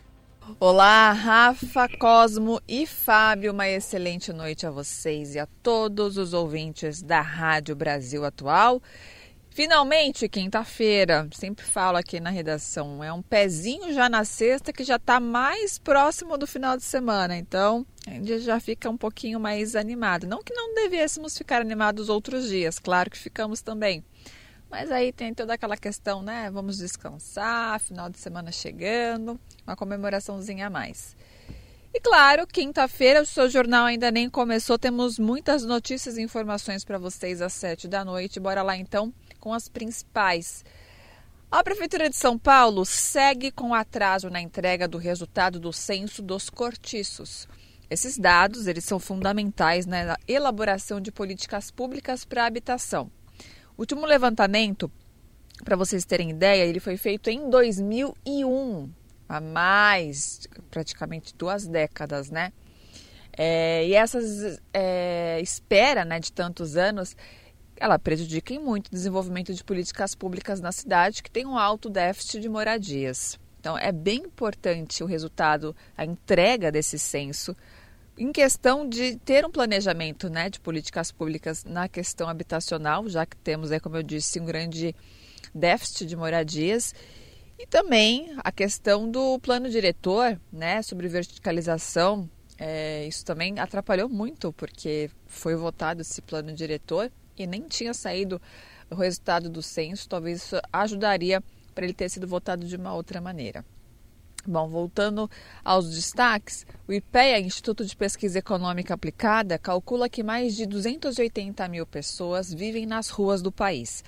[0.58, 3.52] Olá, Rafa, Cosmo e Fábio.
[3.52, 8.82] Uma excelente noite a vocês e a todos os ouvintes da Rádio Brasil Atual.
[9.50, 14.94] Finalmente, quinta-feira, sempre falo aqui na redação, é um pezinho já na sexta que já
[14.94, 19.74] está mais próximo do final de semana, então a gente já fica um pouquinho mais
[19.74, 20.24] animado.
[20.26, 24.04] Não que não devêssemos ficar animados outros dias, claro que ficamos também.
[24.70, 26.48] Mas aí tem toda aquela questão, né?
[26.50, 31.16] Vamos descansar, final de semana chegando, uma comemoraçãozinha a mais.
[31.92, 36.98] E claro, quinta-feira o seu jornal ainda nem começou, temos muitas notícias e informações para
[36.98, 38.38] vocês às sete da noite.
[38.38, 40.64] Bora lá então com as principais.
[41.50, 46.48] A Prefeitura de São Paulo segue com atraso na entrega do resultado do censo dos
[46.48, 47.48] cortiços.
[47.90, 53.10] Esses dados eles são fundamentais na elaboração de políticas públicas para a habitação.
[53.76, 54.90] O último levantamento,
[55.64, 58.90] para vocês terem ideia, ele foi feito em 2001,
[59.28, 62.52] há mais praticamente duas décadas, né?
[63.32, 64.18] É, e essa
[64.74, 67.16] é, espera né, de tantos anos,
[67.76, 72.40] ela prejudica muito o desenvolvimento de políticas públicas na cidade, que tem um alto déficit
[72.40, 73.38] de moradias.
[73.58, 77.56] Então, é bem importante o resultado, a entrega desse censo,
[78.20, 83.34] em questão de ter um planejamento né, de políticas públicas na questão habitacional, já que
[83.38, 84.94] temos, aí, como eu disse, um grande
[85.54, 86.94] déficit de moradias,
[87.58, 92.28] e também a questão do plano diretor né, sobre verticalização.
[92.58, 98.40] É, isso também atrapalhou muito, porque foi votado esse plano diretor e nem tinha saído
[98.90, 101.42] o resultado do censo, talvez isso ajudaria
[101.74, 103.64] para ele ter sido votado de uma outra maneira.
[104.46, 105.30] Bom, voltando
[105.64, 111.86] aos destaques, o IPEA, Instituto de Pesquisa Econômica Aplicada, calcula que mais de 280 mil
[111.86, 114.02] pessoas vivem nas ruas do país.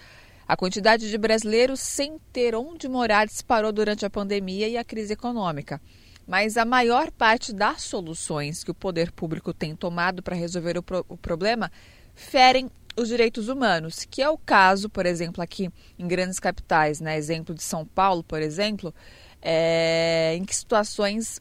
[0.48, 5.12] A quantidade de brasileiros sem ter onde morar disparou durante a pandemia e a crise
[5.12, 5.80] econômica.
[6.26, 10.82] Mas a maior parte das soluções que o poder público tem tomado para resolver o,
[10.82, 11.70] pro o problema
[12.14, 17.16] ferem os direitos humanos, que é o caso, por exemplo, aqui em grandes capitais, né?
[17.16, 18.94] exemplo de São Paulo, por exemplo,
[19.42, 21.40] é, em que situações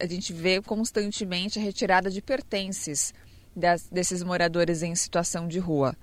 [0.00, 3.12] a gente vê constantemente a retirada de pertences
[3.56, 5.96] das, desses moradores em situação de rua.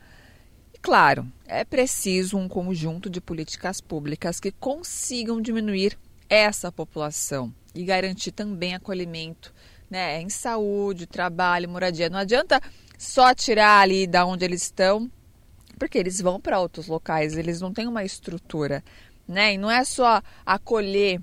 [0.74, 7.84] E claro, é preciso um conjunto de políticas públicas que consigam diminuir essa população e
[7.84, 9.54] garantir também acolhimento
[9.90, 12.10] né, em saúde, trabalho, moradia.
[12.10, 12.60] Não adianta
[12.98, 15.10] só tirar ali da onde eles estão,
[15.78, 18.84] porque eles vão para outros locais, eles não têm uma estrutura.
[19.28, 19.54] Né?
[19.54, 21.22] E não é só acolher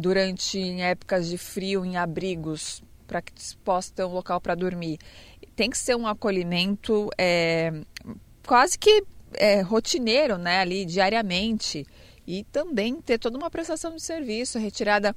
[0.00, 3.32] durante em épocas de frio em abrigos para que
[3.64, 4.98] possa ter um local para dormir.
[5.54, 7.72] Tem que ser um acolhimento é,
[8.46, 11.86] quase que é, rotineiro, né, ali diariamente.
[12.26, 15.14] e também ter toda uma prestação de serviço, retirada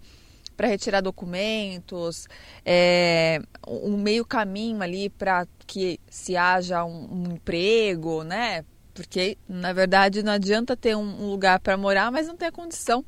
[0.57, 2.27] para retirar documentos,
[2.65, 8.65] é, um meio caminho ali para que se haja um, um, emprego, né?
[8.93, 12.51] Porque na verdade não adianta ter um, um lugar para morar, mas não ter a
[12.51, 13.05] condição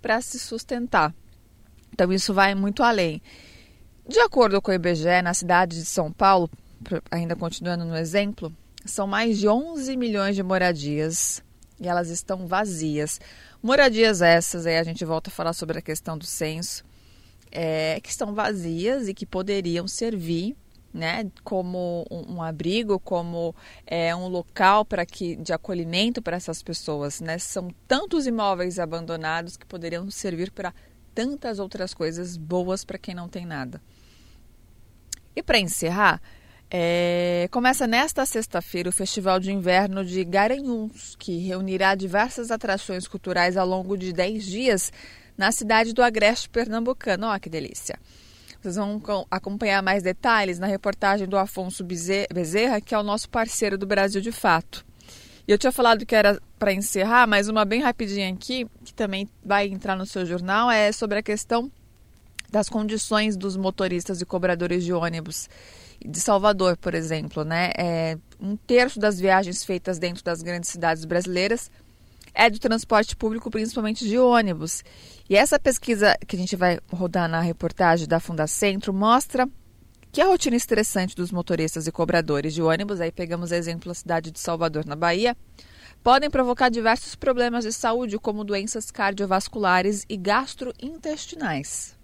[0.00, 1.14] para se sustentar.
[1.92, 3.20] Então isso vai muito além.
[4.08, 6.50] De acordo com o IBGE, na cidade de São Paulo,
[7.10, 8.52] ainda continuando no exemplo,
[8.84, 11.42] são mais de 11 milhões de moradias
[11.78, 13.20] e elas estão vazias.
[13.62, 16.84] Moradias essas, aí a gente volta a falar sobre a questão do censo,
[17.52, 20.56] é, que estão vazias e que poderiam servir
[20.92, 23.54] né, como um, um abrigo, como
[23.86, 27.20] é, um local para que de acolhimento para essas pessoas.
[27.20, 27.38] Né?
[27.38, 30.74] São tantos imóveis abandonados que poderiam servir para
[31.14, 33.80] tantas outras coisas boas para quem não tem nada.
[35.34, 36.20] E para encerrar,
[36.70, 43.56] é, começa nesta sexta-feira o Festival de Inverno de Garanhuns, que reunirá diversas atrações culturais
[43.56, 44.92] ao longo de 10 dias
[45.36, 47.26] na cidade do Agreste Pernambucano.
[47.26, 47.98] Olha que delícia!
[48.60, 49.00] Vocês vão
[49.30, 54.20] acompanhar mais detalhes na reportagem do Afonso Bezerra, que é o nosso parceiro do Brasil
[54.20, 54.84] de Fato.
[55.48, 59.28] E eu tinha falado que era para encerrar, mas uma bem rapidinha aqui, que também
[59.42, 61.72] vai entrar no seu jornal, é sobre a questão
[62.50, 65.48] das condições dos motoristas e cobradores de ônibus
[66.04, 67.72] de Salvador, por exemplo, né?
[67.78, 71.70] É, um terço das viagens feitas dentro das grandes cidades brasileiras
[72.40, 74.82] é do transporte público, principalmente de ônibus.
[75.28, 79.46] E essa pesquisa que a gente vai rodar na reportagem da Fundacentro mostra
[80.10, 84.30] que a rotina estressante dos motoristas e cobradores de ônibus, aí pegamos exemplo a cidade
[84.30, 85.36] de Salvador, na Bahia,
[86.02, 91.94] podem provocar diversos problemas de saúde, como doenças cardiovasculares e gastrointestinais.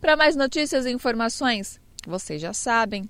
[0.00, 3.08] Para mais notícias e informações, vocês já sabem.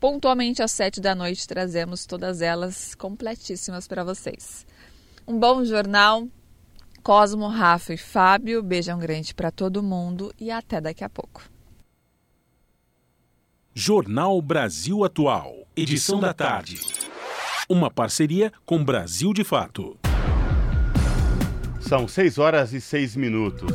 [0.00, 4.66] Pontualmente às sete da noite trazemos todas elas completíssimas para vocês.
[5.26, 6.26] Um bom jornal.
[7.02, 11.42] Cosmo, Rafa e Fábio, beijão grande para todo mundo e até daqui a pouco.
[13.74, 16.80] Jornal Brasil Atual, edição da tarde.
[17.68, 19.96] Uma parceria com Brasil de Fato.
[21.80, 23.70] São 6 horas e 6 minutos.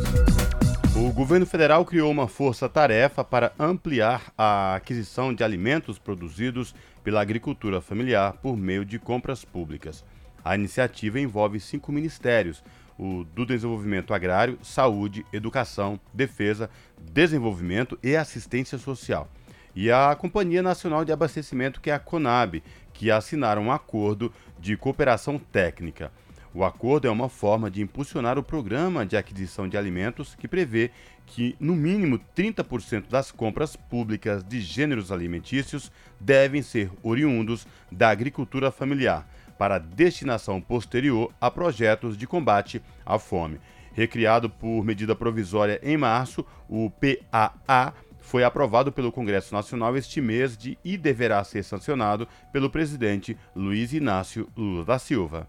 [0.96, 7.82] O governo federal criou uma força-tarefa para ampliar a aquisição de alimentos produzidos pela agricultura
[7.82, 10.04] familiar por meio de compras públicas.
[10.48, 12.64] A iniciativa envolve cinco ministérios:
[12.98, 19.30] o do Desenvolvimento Agrário, Saúde, Educação, Defesa, Desenvolvimento e Assistência Social.
[19.76, 24.78] E a Companhia Nacional de Abastecimento, que é a CONAB, que assinaram um acordo de
[24.78, 26.14] cooperação técnica.
[26.54, 30.92] O acordo é uma forma de impulsionar o programa de aquisição de alimentos que prevê
[31.26, 38.72] que, no mínimo, 30% das compras públicas de gêneros alimentícios devem ser oriundos da agricultura
[38.72, 39.28] familiar,
[39.58, 43.60] para destinação posterior a projetos de combate à fome.
[43.94, 50.58] Recriado por medida provisória em março, o PAA foi aprovado pelo Congresso Nacional este mês
[50.58, 55.48] de, e deverá ser sancionado pelo presidente Luiz Inácio Lula da Silva.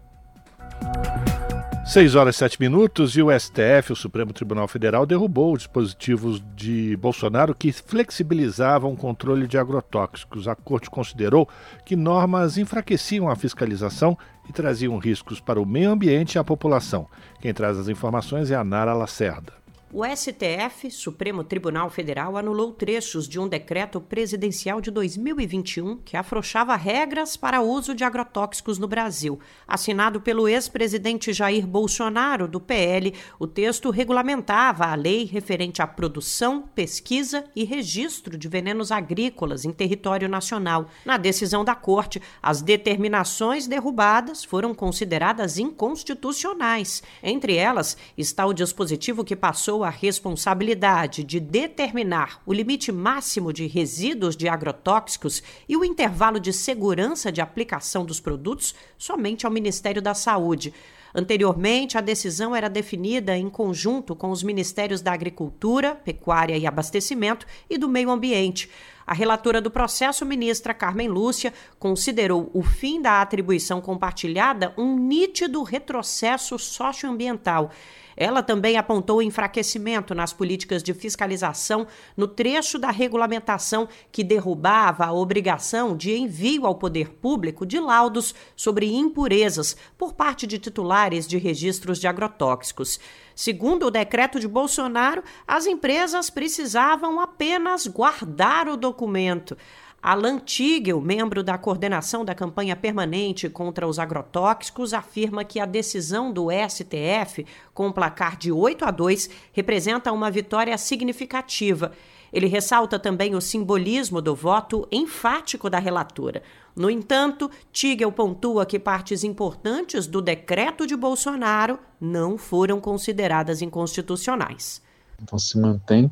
[1.89, 6.95] 6 horas e 7 minutos e o STF, o Supremo Tribunal Federal, derrubou dispositivos de
[6.97, 10.47] Bolsonaro que flexibilizavam o controle de agrotóxicos.
[10.47, 11.49] A corte considerou
[11.83, 14.15] que normas enfraqueciam a fiscalização
[14.47, 17.07] e traziam riscos para o meio ambiente e a população.
[17.41, 19.53] Quem traz as informações é a Nara Lacerda.
[19.91, 26.75] O STF, Supremo Tribunal Federal, anulou trechos de um decreto presidencial de 2021 que afrouxava
[26.75, 29.39] regras para uso de agrotóxicos no Brasil.
[29.67, 36.69] Assinado pelo ex-presidente Jair Bolsonaro, do PL, o texto regulamentava a lei referente à produção,
[36.75, 40.85] pesquisa e registro de venenos agrícolas em território nacional.
[41.03, 47.01] Na decisão da Corte, as determinações derrubadas foram consideradas inconstitucionais.
[47.23, 53.67] Entre elas está o dispositivo que passou a responsabilidade de determinar o limite máximo de
[53.67, 60.01] resíduos de agrotóxicos e o intervalo de segurança de aplicação dos produtos somente ao Ministério
[60.01, 60.73] da Saúde.
[61.13, 67.47] Anteriormente, a decisão era definida em conjunto com os Ministérios da Agricultura, Pecuária e Abastecimento
[67.69, 68.69] e do Meio Ambiente.
[69.07, 75.63] A relatora do processo, ministra Carmen Lúcia, considerou o fim da atribuição compartilhada um nítido
[75.63, 77.71] retrocesso socioambiental
[78.19, 81.87] ela também apontou enfraquecimento nas políticas de fiscalização
[82.17, 88.35] no trecho da regulamentação que derrubava a obrigação de envio ao poder público de laudos
[88.57, 92.99] sobre impurezas por parte de titulares de registros de agrotóxicos.
[93.33, 99.55] Segundo o decreto de Bolsonaro, as empresas precisavam apenas guardar o documento.
[100.01, 106.31] Alan Tigel, membro da coordenação da campanha permanente contra os agrotóxicos, afirma que a decisão
[106.31, 111.91] do STF, com um placar de 8 a 2, representa uma vitória significativa.
[112.31, 116.43] Ele ressalta também o simbolismo do voto enfático da relatora.
[116.75, 124.81] No entanto, Tigel pontua que partes importantes do decreto de Bolsonaro não foram consideradas inconstitucionais.
[125.21, 126.11] Então, se mantém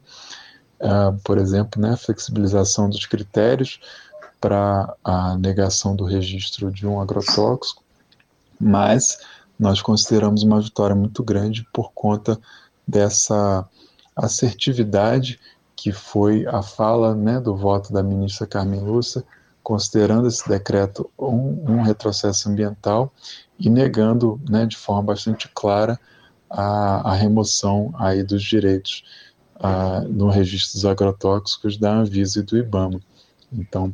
[0.81, 3.79] uh, por exemplo, né, flexibilização dos critérios
[4.39, 7.83] para a negação do registro de um agrotóxico,
[8.59, 9.17] mas
[9.59, 12.39] nós consideramos uma vitória muito grande por conta
[12.87, 13.67] dessa
[14.15, 15.39] assertividade
[15.75, 19.23] que foi a fala né, do voto da ministra Carmen Lúcia,
[19.61, 23.13] considerando esse decreto um, um retrocesso ambiental
[23.59, 25.99] e negando né, de forma bastante clara
[26.49, 29.03] a, a remoção aí dos direitos
[30.09, 32.99] no registro dos agrotóxicos da Anvisa e do IBAMA.
[33.51, 33.93] Então,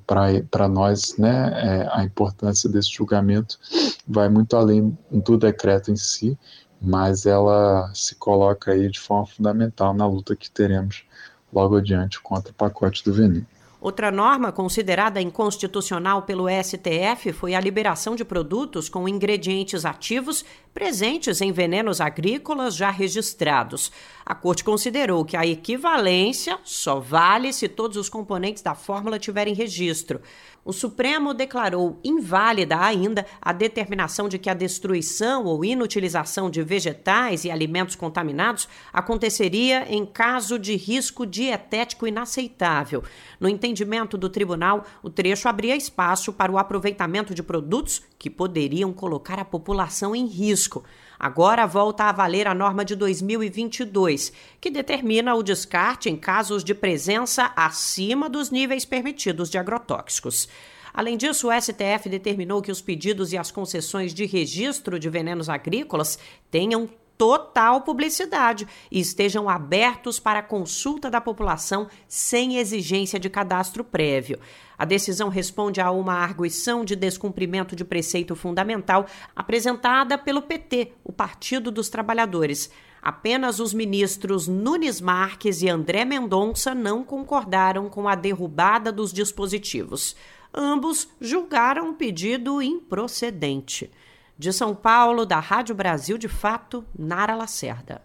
[0.50, 3.60] para nós, né, é, a importância desse julgamento
[4.08, 6.38] vai muito além do decreto em si,
[6.82, 11.06] mas ela se coloca aí de forma fundamental na luta que teremos
[11.52, 13.46] logo adiante contra o pacote do veneno.
[13.84, 21.42] Outra norma considerada inconstitucional pelo STF foi a liberação de produtos com ingredientes ativos presentes
[21.42, 23.92] em venenos agrícolas já registrados.
[24.26, 29.54] A Corte considerou que a equivalência só vale se todos os componentes da fórmula tiverem
[29.54, 30.22] registro
[30.66, 37.44] o Supremo declarou inválida ainda a determinação de que a destruição ou inutilização de vegetais
[37.44, 43.04] e alimentos contaminados aconteceria em caso de risco dietético inaceitável.
[43.40, 48.94] No entendimento do tribunal, o trecho abria espaço para o aproveitamento de produtos que poderiam
[48.94, 50.84] colocar a população em risco.
[51.24, 56.76] Agora volta a valer a norma de 2022, que determina o descarte em casos de
[56.76, 60.50] presença acima dos níveis permitidos de agrotóxicos.
[60.94, 65.48] Além disso, o STF determinou que os pedidos e as concessões de registro de venenos
[65.48, 66.20] agrícolas
[66.52, 74.40] tenham total publicidade e estejam abertos para consulta da população sem exigência de cadastro prévio.
[74.78, 79.06] A decisão responde a uma arguição de descumprimento de preceito fundamental
[79.36, 82.70] apresentada pelo PT, o Partido dos Trabalhadores.
[83.02, 90.16] Apenas os ministros Nunes Marques e André Mendonça não concordaram com a derrubada dos dispositivos.
[90.54, 93.92] Ambos julgaram o pedido improcedente.
[94.38, 98.02] De São Paulo, da Rádio Brasil de Fato, Nara Lacerda.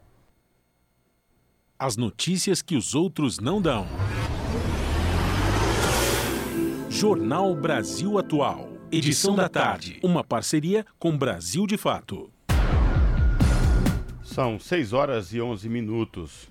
[1.78, 3.86] As notícias que os outros não dão.
[6.90, 8.70] Jornal Brasil Atual.
[8.90, 10.00] Edição da tarde.
[10.02, 12.32] Uma parceria com Brasil de Fato.
[14.24, 16.48] São 6 horas e 11 minutos.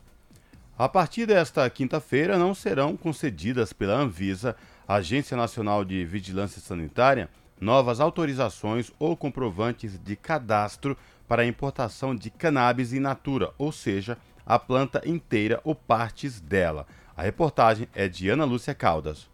[0.77, 4.55] A partir desta quinta-feira não serão concedidas pela Anvisa,
[4.88, 10.95] Agência Nacional de Vigilância Sanitária, novas autorizações ou comprovantes de cadastro
[11.27, 16.85] para a importação de cannabis in natura, ou seja, a planta inteira ou partes dela.
[17.18, 19.27] A reportagem é de Ana Lúcia Caldas.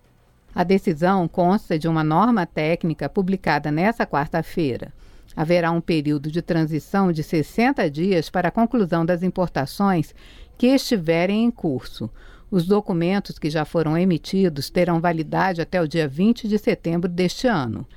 [0.56, 4.94] A decisão consta de uma norma técnica publicada nesta quarta-feira.
[5.36, 10.14] Haverá um período de transição de 60 dias para a conclusão das importações
[10.56, 12.08] que estiverem em curso.
[12.52, 17.48] Os documentos que já foram emitidos terão validade até o dia 20 de setembro deste
[17.48, 17.88] ano.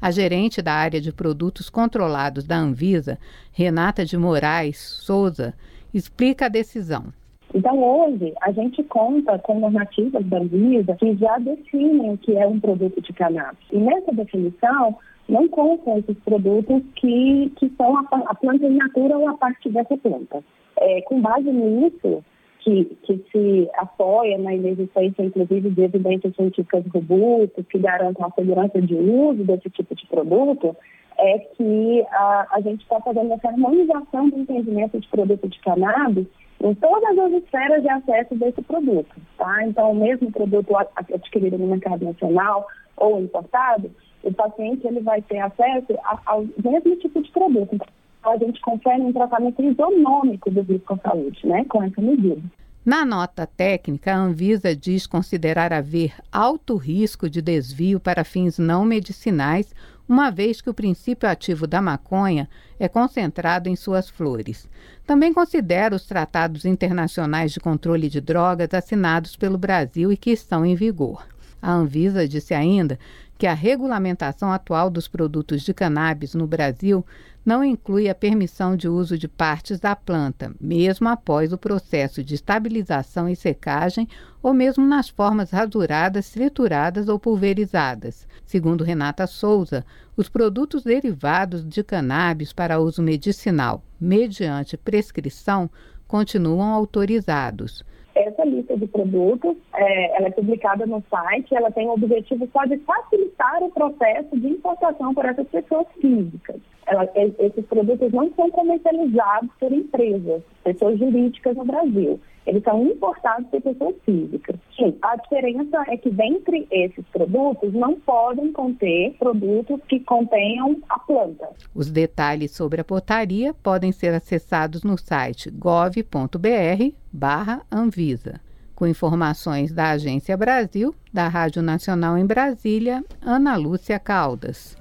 [0.00, 3.18] A gerente da área de produtos controlados da Anvisa,
[3.52, 5.52] Renata de Moraes Souza,
[5.92, 7.12] explica a decisão.
[7.54, 12.46] Então, hoje, a gente conta com normativas da Anvisa que já definem o que é
[12.46, 13.66] um produto de cannabis.
[13.72, 14.96] E nessa definição,
[15.28, 19.68] não contam esses produtos que, que são a, a planta in natura ou a parte
[19.68, 20.42] dessa planta.
[20.78, 22.22] É, com base nisso,
[22.60, 28.80] que, que se apoia na inexistência, inclusive, de evidências científicas robustas que garantam a segurança
[28.82, 30.76] de uso desse tipo de produto,
[31.18, 36.26] é que a, a gente está fazendo essa harmonização do entendimento de produto de cannabis
[36.60, 39.14] em todas as esferas de acesso desse produto.
[39.36, 39.64] Tá?
[39.66, 40.74] Então, o mesmo produto
[41.12, 42.66] adquirido no mercado nacional
[42.96, 43.90] ou importado,
[44.22, 47.74] o paciente ele vai ter acesso ao mesmo tipo de produto.
[47.74, 52.42] Então, a gente confere um tratamento isonômico do risco à saúde, né, com essa medida.
[52.84, 58.84] Na nota técnica, a Anvisa diz considerar haver alto risco de desvio para fins não
[58.84, 59.74] medicinais,
[60.08, 64.68] uma vez que o princípio ativo da maconha é concentrado em suas flores.
[65.06, 70.64] Também considera os tratados internacionais de controle de drogas assinados pelo Brasil e que estão
[70.64, 71.26] em vigor.
[71.60, 72.98] A Anvisa disse ainda
[73.38, 77.04] que a regulamentação atual dos produtos de cannabis no Brasil
[77.46, 82.34] não inclui a permissão de uso de partes da planta, mesmo após o processo de
[82.34, 84.08] estabilização e secagem
[84.42, 88.26] ou mesmo nas formas rasuradas, trituradas ou pulverizadas.
[88.44, 89.86] Segundo Renata Souza,
[90.16, 95.70] os produtos derivados de cannabis para uso medicinal, mediante prescrição,
[96.08, 97.84] continuam autorizados.
[98.18, 102.64] Essa lista de produtos, é, ela é publicada no site, ela tem o objetivo só
[102.64, 108.50] de facilitar o processo de importação por essas pessoas físicas ela, esses produtos não são
[108.50, 112.20] comercializados por empresas, pessoas jurídicas no Brasil.
[112.46, 114.54] Eles são importados por pessoas físicas.
[114.76, 120.98] Sim, a diferença é que dentre esses produtos não podem conter produtos que contenham a
[121.00, 121.48] planta.
[121.74, 128.40] Os detalhes sobre a portaria podem ser acessados no site gov.br/anvisa.
[128.74, 134.76] Com informações da Agência Brasil, da Rádio Nacional em Brasília, Ana Lúcia Caldas.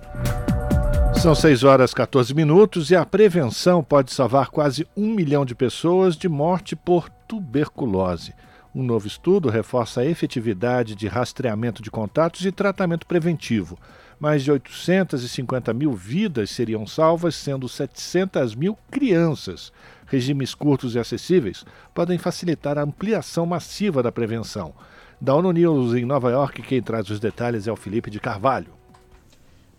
[1.21, 6.15] São 6 horas 14 minutos e a prevenção pode salvar quase um milhão de pessoas
[6.15, 8.33] de morte por tuberculose.
[8.75, 13.77] Um novo estudo reforça a efetividade de rastreamento de contatos e tratamento preventivo.
[14.19, 19.71] Mais de 850 mil vidas seriam salvas, sendo 700 mil crianças.
[20.05, 24.73] Regimes curtos e acessíveis podem facilitar a ampliação massiva da prevenção.
[25.19, 28.84] Da ONU News em Nova York, quem traz os detalhes é o Felipe de Carvalho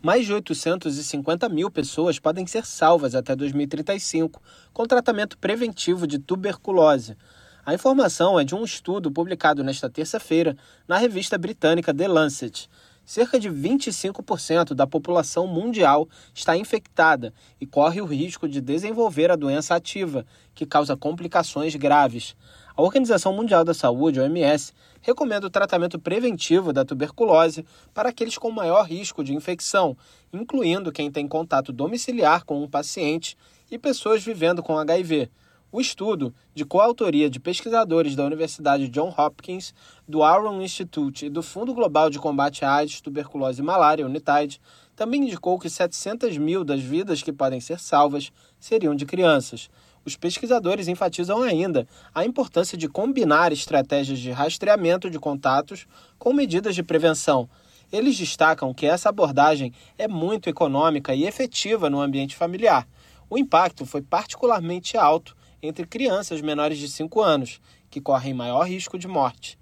[0.06, 4.40] mais de 850 mil pessoas podem ser salvas até 2035
[4.72, 7.16] com tratamento preventivo de tuberculose.
[7.64, 10.56] A informação é de um estudo publicado nesta terça-feira
[10.86, 12.70] na revista britânica The Lancet.
[13.04, 19.36] Cerca de 25% da população mundial está infectada e corre o risco de desenvolver a
[19.36, 20.24] doença ativa,
[20.54, 22.36] que causa complicações graves.
[22.76, 24.72] A Organização Mundial da Saúde, OMS,
[25.06, 27.64] recomenda o tratamento preventivo da tuberculose
[27.94, 29.96] para aqueles com maior risco de infecção,
[30.32, 33.38] incluindo quem tem contato domiciliar com um paciente
[33.70, 35.30] e pessoas vivendo com HIV.
[35.70, 39.72] O estudo, de coautoria de pesquisadores da Universidade John Hopkins,
[40.08, 44.60] do Aaron Institute e do Fundo Global de Combate à AIDS, Tuberculose e Malária, UNITAID,
[44.96, 49.70] também indicou que 700 mil das vidas que podem ser salvas seriam de crianças.
[50.06, 51.84] Os pesquisadores enfatizam ainda
[52.14, 55.84] a importância de combinar estratégias de rastreamento de contatos
[56.16, 57.50] com medidas de prevenção.
[57.92, 62.86] Eles destacam que essa abordagem é muito econômica e efetiva no ambiente familiar.
[63.28, 67.60] O impacto foi particularmente alto entre crianças menores de 5 anos,
[67.90, 69.58] que correm maior risco de morte.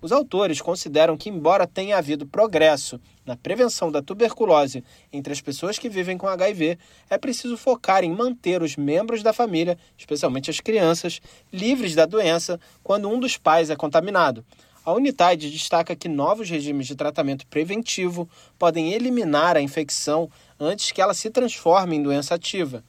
[0.00, 5.76] Os autores consideram que, embora tenha havido progresso na prevenção da tuberculose entre as pessoas
[5.76, 6.78] que vivem com HIV,
[7.10, 11.20] é preciso focar em manter os membros da família, especialmente as crianças,
[11.52, 14.44] livres da doença quando um dos pais é contaminado.
[14.84, 21.02] A Unidade destaca que novos regimes de tratamento preventivo podem eliminar a infecção antes que
[21.02, 22.84] ela se transforme em doença ativa.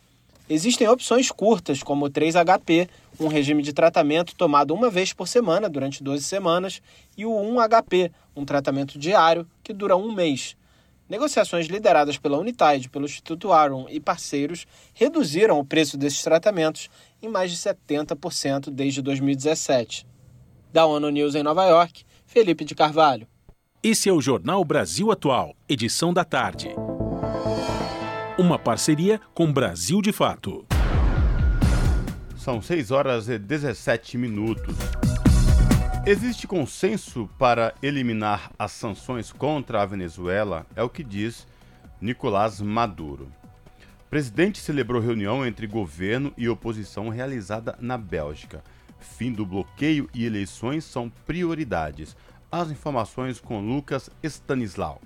[0.50, 2.90] Existem opções curtas, como o 3HP,
[3.20, 6.82] um regime de tratamento tomado uma vez por semana durante 12 semanas,
[7.16, 10.58] e o 1HP, um tratamento diário que dura um mês.
[11.08, 16.90] Negociações lideradas pela Unitide, pelo Instituto Aron e parceiros reduziram o preço desses tratamentos
[17.22, 20.08] em mais de 70% desde 2017.
[20.74, 23.28] Da ONU News em Nova York, Felipe de Carvalho.
[23.84, 26.70] Esse é o Jornal Brasil Atual, edição da tarde.
[28.40, 30.66] Uma parceria com Brasil de Fato.
[32.38, 34.78] São 6 horas e 17 minutos.
[36.06, 41.45] Existe consenso para eliminar as sanções contra a Venezuela, é o que diz
[41.99, 43.30] Nicolás Maduro.
[44.06, 48.64] O presidente celebrou reunião entre governo e oposição realizada na Bélgica.
[48.99, 52.16] Fim do bloqueio e eleições são prioridades.
[52.49, 55.02] As informações com Lucas Stanislau.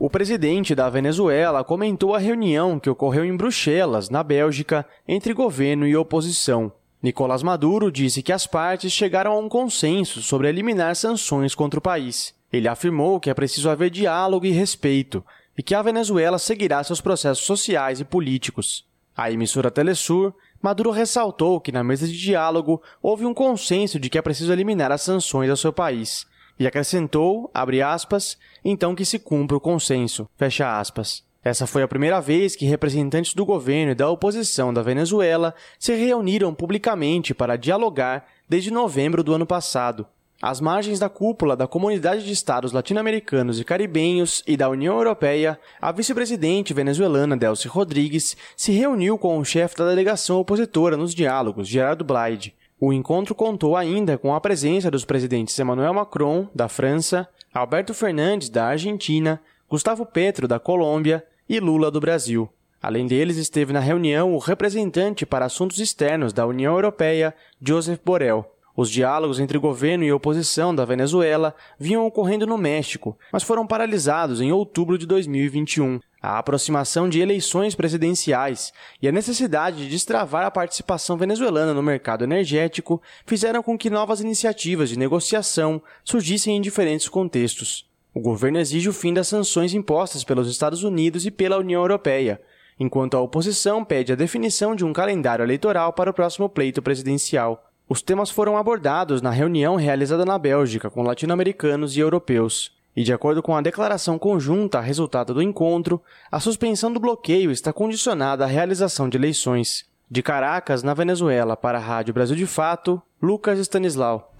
[0.00, 5.88] O presidente da Venezuela comentou a reunião que ocorreu em Bruxelas, na Bélgica, entre governo
[5.88, 6.70] e oposição.
[7.02, 11.82] Nicolás Maduro disse que as partes chegaram a um consenso sobre eliminar sanções contra o
[11.82, 12.32] país.
[12.52, 15.24] Ele afirmou que é preciso haver diálogo e respeito
[15.56, 18.86] e que a Venezuela seguirá seus processos sociais e políticos.
[19.16, 24.16] A emissora Telesur, Maduro ressaltou que na mesa de diálogo houve um consenso de que
[24.16, 26.24] é preciso eliminar as sanções ao seu país
[26.58, 31.22] e acrescentou, abre aspas, então que se cumpra o consenso, fecha aspas.
[31.42, 35.94] Essa foi a primeira vez que representantes do governo e da oposição da Venezuela se
[35.94, 40.06] reuniram publicamente para dialogar desde novembro do ano passado.
[40.40, 45.58] Às margens da cúpula da Comunidade de Estados Latino-Americanos e Caribenhos e da União Europeia,
[45.80, 51.66] a vice-presidente venezuelana Delcy Rodrigues se reuniu com o chefe da delegação opositora nos diálogos,
[51.66, 52.54] Gerardo Blyde.
[52.80, 58.48] O encontro contou ainda com a presença dos presidentes Emmanuel Macron, da França, Alberto Fernandes,
[58.48, 62.48] da Argentina, Gustavo Petro, da Colômbia, e Lula, do Brasil.
[62.80, 68.46] Além deles, esteve na reunião o representante para assuntos externos da União Europeia, Joseph Borrell.
[68.80, 74.40] Os diálogos entre governo e oposição da Venezuela vinham ocorrendo no México, mas foram paralisados
[74.40, 75.98] em outubro de 2021.
[76.22, 78.72] A aproximação de eleições presidenciais
[79.02, 84.20] e a necessidade de destravar a participação venezuelana no mercado energético fizeram com que novas
[84.20, 87.84] iniciativas de negociação surgissem em diferentes contextos.
[88.14, 92.40] O governo exige o fim das sanções impostas pelos Estados Unidos e pela União Europeia,
[92.78, 97.67] enquanto a oposição pede a definição de um calendário eleitoral para o próximo pleito presidencial.
[97.90, 102.76] Os temas foram abordados na reunião realizada na Bélgica com latino-americanos e europeus.
[102.94, 107.72] E de acordo com a declaração conjunta resultado do encontro, a suspensão do bloqueio está
[107.72, 109.86] condicionada à realização de eleições.
[110.10, 114.34] De Caracas, na Venezuela, para a Rádio Brasil de Fato, Lucas Stanislau.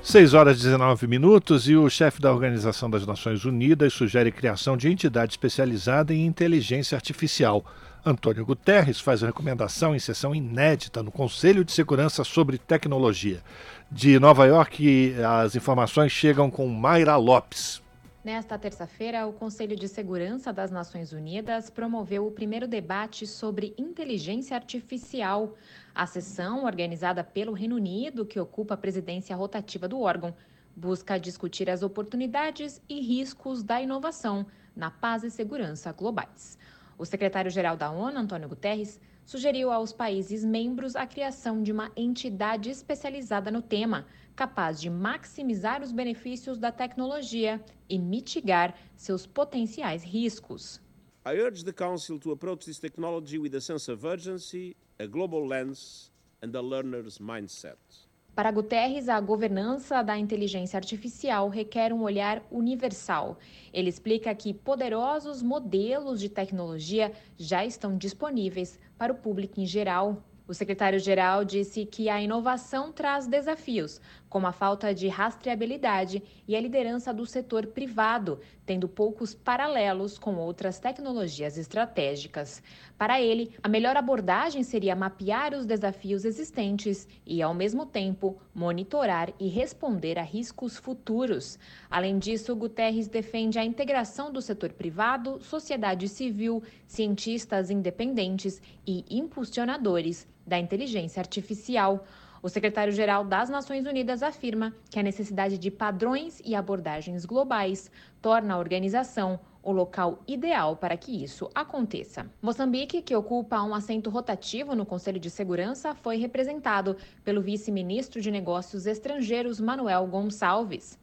[0.00, 4.76] 6 horas e 19 minutos e o chefe da Organização das Nações Unidas sugere criação
[4.76, 7.64] de entidade especializada em inteligência artificial.
[8.04, 13.40] Antônio Guterres faz recomendação em sessão inédita no Conselho de Segurança sobre Tecnologia.
[13.88, 17.80] De Nova York, as informações chegam com Mayra Lopes.
[18.24, 24.56] Nesta terça-feira, o Conselho de Segurança das Nações Unidas promoveu o primeiro debate sobre inteligência
[24.56, 25.54] artificial.
[25.94, 30.34] A sessão, organizada pelo Reino Unido, que ocupa a presidência rotativa do órgão,
[30.74, 36.58] busca discutir as oportunidades e riscos da inovação na paz e segurança globais.
[37.02, 42.70] O secretário-geral da ONU, Antônio Guterres, sugeriu aos países membros a criação de uma entidade
[42.70, 44.06] especializada no tema,
[44.36, 50.80] capaz de maximizar os benefícios da tecnologia e mitigar seus potenciais riscos.
[51.26, 55.44] I urge the Council to approach this technology with a sense of urgency, a global
[55.44, 58.01] lens and a learner's mindset.
[58.34, 63.36] Para Guterres, a governança da inteligência artificial requer um olhar universal.
[63.70, 70.24] Ele explica que poderosos modelos de tecnologia já estão disponíveis para o público em geral.
[70.48, 74.00] O secretário-geral disse que a inovação traz desafios,
[74.32, 80.36] como a falta de rastreabilidade e a liderança do setor privado, tendo poucos paralelos com
[80.36, 82.62] outras tecnologias estratégicas.
[82.96, 89.28] Para ele, a melhor abordagem seria mapear os desafios existentes e, ao mesmo tempo, monitorar
[89.38, 91.58] e responder a riscos futuros.
[91.90, 100.26] Além disso, Guterres defende a integração do setor privado, sociedade civil, cientistas independentes e impulsionadores
[100.46, 102.06] da inteligência artificial.
[102.42, 107.88] O secretário-geral das Nações Unidas afirma que a necessidade de padrões e abordagens globais
[108.20, 112.26] torna a organização o local ideal para que isso aconteça.
[112.42, 118.30] Moçambique, que ocupa um assento rotativo no Conselho de Segurança, foi representado pelo vice-ministro de
[118.30, 120.98] Negócios Estrangeiros Manuel Gonçalves.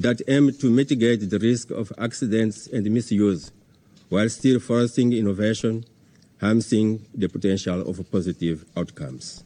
[0.00, 3.52] That aim to mitigate the risk of accidents and misuse
[4.10, 5.82] while still fostering innovation,
[6.40, 9.44] harnessing the potential of positive outcomes.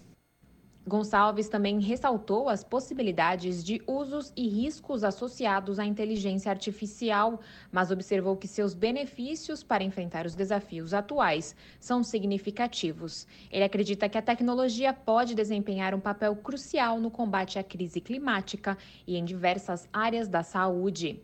[0.88, 7.40] Gonçalves também ressaltou as possibilidades de usos e riscos associados à inteligência artificial,
[7.70, 13.26] mas observou que seus benefícios para enfrentar os desafios atuais são significativos.
[13.52, 18.78] Ele acredita que a tecnologia pode desempenhar um papel crucial no combate à crise climática
[19.06, 21.22] e em diversas áreas da saúde.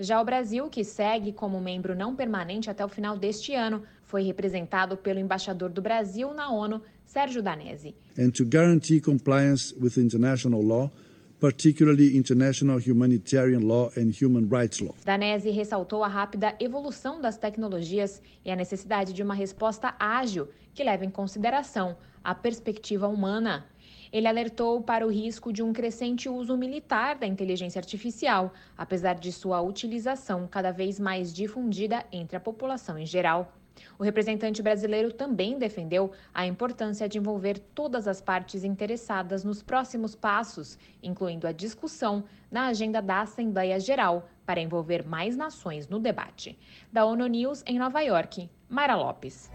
[0.00, 4.22] Já o Brasil, que segue como membro não permanente até o final deste ano, foi
[4.22, 6.82] representado pelo embaixador do Brasil na ONU,
[7.12, 7.94] Sérgio Danese.
[8.18, 10.90] And to guarantee compliance with international law,
[11.38, 14.94] particularly international humanitarian law and human rights law.
[15.04, 20.82] Danese ressaltou a rápida evolução das tecnologias e a necessidade de uma resposta ágil que
[20.82, 23.66] leve em consideração a perspectiva humana.
[24.10, 29.30] Ele alertou para o risco de um crescente uso militar da inteligência artificial, apesar de
[29.32, 33.52] sua utilização cada vez mais difundida entre a população em geral.
[33.98, 40.14] O representante brasileiro também defendeu a importância de envolver todas as partes interessadas nos próximos
[40.14, 46.58] passos, incluindo a discussão na agenda da Assembleia Geral para envolver mais nações no debate.
[46.92, 49.50] Da ONU News em Nova York, Mara Lopes.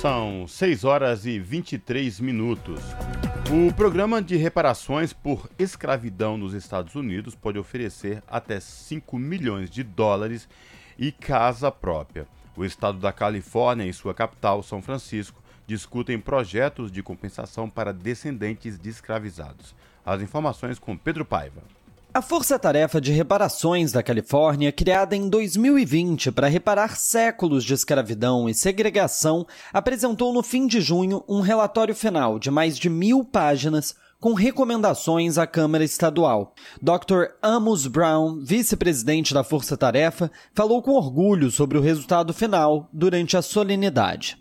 [0.00, 2.80] São 6 horas e 23 minutos.
[3.50, 9.82] O programa de reparações por escravidão nos Estados Unidos pode oferecer até 5 milhões de
[9.82, 10.48] dólares
[10.96, 12.28] e casa própria.
[12.56, 18.78] O estado da Califórnia e sua capital, São Francisco, discutem projetos de compensação para descendentes
[18.78, 19.74] de escravizados.
[20.04, 21.62] As informações com Pedro Paiva.
[22.12, 28.48] A Força Tarefa de Reparações da Califórnia, criada em 2020 para reparar séculos de escravidão
[28.48, 33.94] e segregação, apresentou no fim de junho um relatório final de mais de mil páginas
[34.20, 36.54] com recomendações à Câmara Estadual.
[36.80, 37.32] Dr.
[37.42, 43.42] Amos Brown, vice-presidente da Força Tarefa, falou com orgulho sobre o resultado final durante a
[43.42, 44.36] solenidade.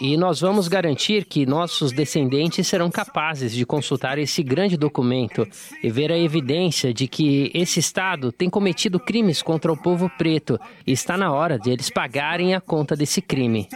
[0.00, 5.46] E nós vamos garantir que nossos descendentes serão capazes de consultar esse grande documento
[5.82, 10.58] e ver a evidência de que esse Estado tem cometido crimes contra o povo preto
[10.86, 13.68] e está na hora de eles pagarem a conta desse crime.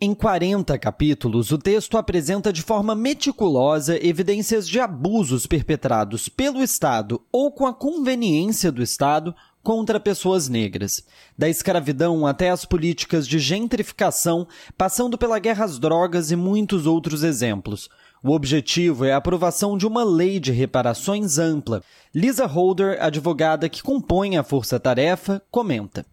[0.00, 7.20] Em 40 capítulos, o texto apresenta de forma meticulosa evidências de abusos perpetrados pelo Estado
[7.32, 11.04] ou com a conveniência do Estado contra pessoas negras.
[11.36, 14.46] Da escravidão até as políticas de gentrificação,
[14.76, 17.90] passando pela guerra às drogas e muitos outros exemplos.
[18.22, 21.82] O objetivo é a aprovação de uma lei de reparações ampla.
[22.14, 26.04] Lisa Holder, advogada que compõe a Força Tarefa, comenta.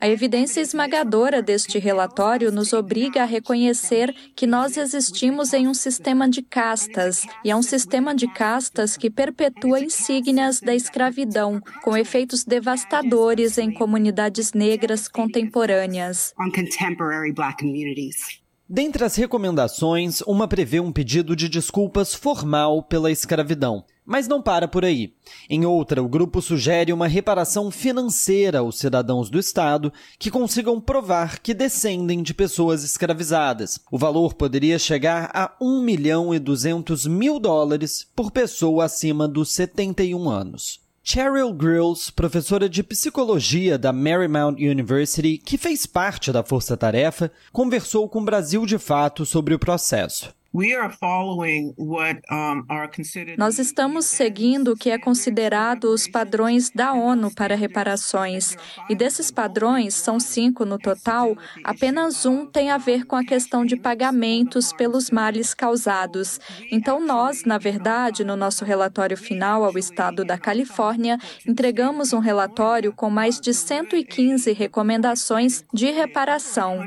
[0.00, 6.28] A evidência esmagadora deste relatório nos obriga a reconhecer que nós existimos em um sistema
[6.28, 12.44] de castas, e é um sistema de castas que perpetua insígnias da escravidão, com efeitos
[12.44, 16.34] devastadores em comunidades negras contemporâneas.
[18.74, 23.84] Dentre as recomendações, uma prevê um pedido de desculpas formal pela escravidão.
[24.02, 25.12] Mas não para por aí.
[25.46, 31.40] Em outra, o grupo sugere uma reparação financeira aos cidadãos do Estado que consigam provar
[31.40, 33.78] que descendem de pessoas escravizadas.
[33.90, 39.52] O valor poderia chegar a 1 milhão e 200 mil dólares por pessoa acima dos
[39.52, 40.81] 71 anos.
[41.04, 48.08] Cheryl Grills, professora de psicologia da Marymount University, que fez parte da Força Tarefa, conversou
[48.08, 50.32] com o Brasil de Fato sobre o processo.
[53.38, 58.54] Nós estamos seguindo o que é considerado os padrões da ONU para reparações.
[58.88, 63.64] E desses padrões, são cinco no total, apenas um tem a ver com a questão
[63.64, 66.38] de pagamentos pelos males causados.
[66.70, 71.16] Então, nós, na verdade, no nosso relatório final ao Estado da Califórnia,
[71.46, 76.80] entregamos um relatório com mais de 115 recomendações de reparação.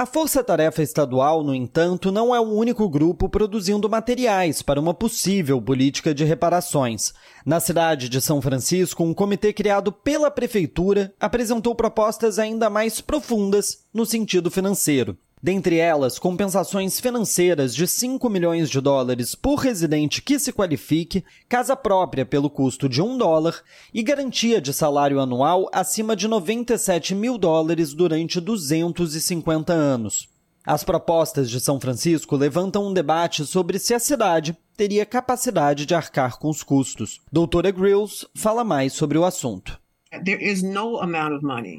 [0.00, 4.94] A Força Tarefa Estadual, no entanto, não é o único grupo produzindo materiais para uma
[4.94, 7.12] possível política de reparações.
[7.44, 13.88] Na cidade de São Francisco, um comitê criado pela Prefeitura apresentou propostas ainda mais profundas
[13.92, 15.18] no sentido financeiro.
[15.42, 21.76] Dentre elas, compensações financeiras de 5 milhões de dólares por residente que se qualifique, casa
[21.76, 23.62] própria pelo custo de 1 dólar
[23.94, 30.28] e garantia de salário anual acima de 97 mil dólares durante 250 anos.
[30.66, 35.94] As propostas de São Francisco levantam um debate sobre se a cidade teria capacidade de
[35.94, 37.20] arcar com os custos.
[37.32, 39.80] Doutora Grills fala mais sobre o assunto.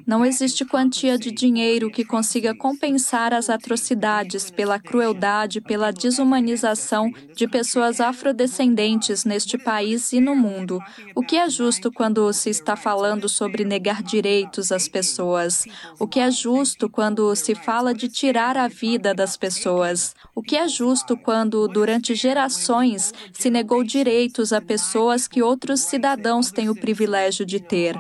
[0.06, 7.48] Não existe quantia de dinheiro que consiga compensar as atrocidades pela crueldade, pela desumanização de
[7.48, 10.80] pessoas afrodescendentes neste país e no mundo.
[11.16, 15.66] O que é justo quando se está falando sobre negar direitos às pessoas?
[16.00, 20.14] O que é justo quando se fala de tirar a vida das pessoas?
[20.36, 26.52] O que é justo quando, durante gerações, se negou direitos a pessoas que outros cidadãos
[26.52, 27.98] têm o privilégio de ter?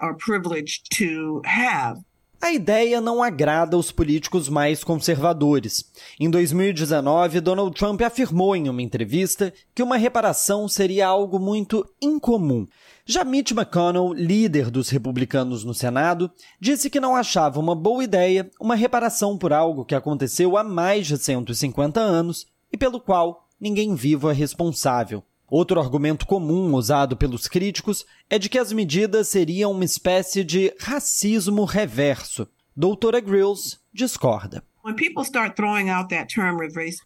[0.00, 2.00] Are privileged to have.
[2.42, 5.84] A ideia não agrada os políticos mais conservadores.
[6.18, 12.66] Em 2019, Donald Trump afirmou em uma entrevista que uma reparação seria algo muito incomum.
[13.06, 16.28] Já Mitch McConnell, líder dos republicanos no Senado,
[16.60, 21.06] disse que não achava uma boa ideia uma reparação por algo que aconteceu há mais
[21.06, 25.22] de 150 anos e pelo qual ninguém vivo é responsável.
[25.52, 30.74] Outro argumento comum usado pelos críticos é de que as medidas seriam uma espécie de
[30.80, 32.48] racismo reverso.
[32.74, 34.64] Doutora Grills discorda.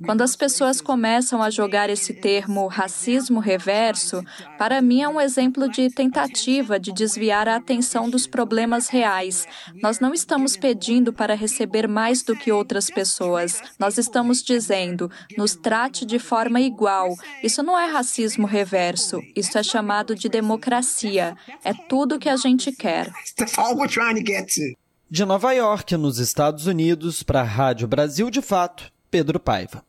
[0.02, 4.24] Quando as pessoas começam a jogar esse termo racismo reverso,
[4.56, 9.46] para mim é um exemplo de tentativa de desviar a atenção dos problemas reais.
[9.82, 13.60] Nós não estamos pedindo para receber mais do que outras pessoas.
[13.78, 17.14] Nós estamos dizendo, nos trate de forma igual.
[17.42, 19.20] Isso não é racismo reverso.
[19.36, 21.36] Isso é chamado de democracia.
[21.62, 23.12] É tudo que a gente quer.
[25.08, 29.84] De Nova York, nos Estados Unidos, para a Rádio Brasil de Fato, Pedro Paiva.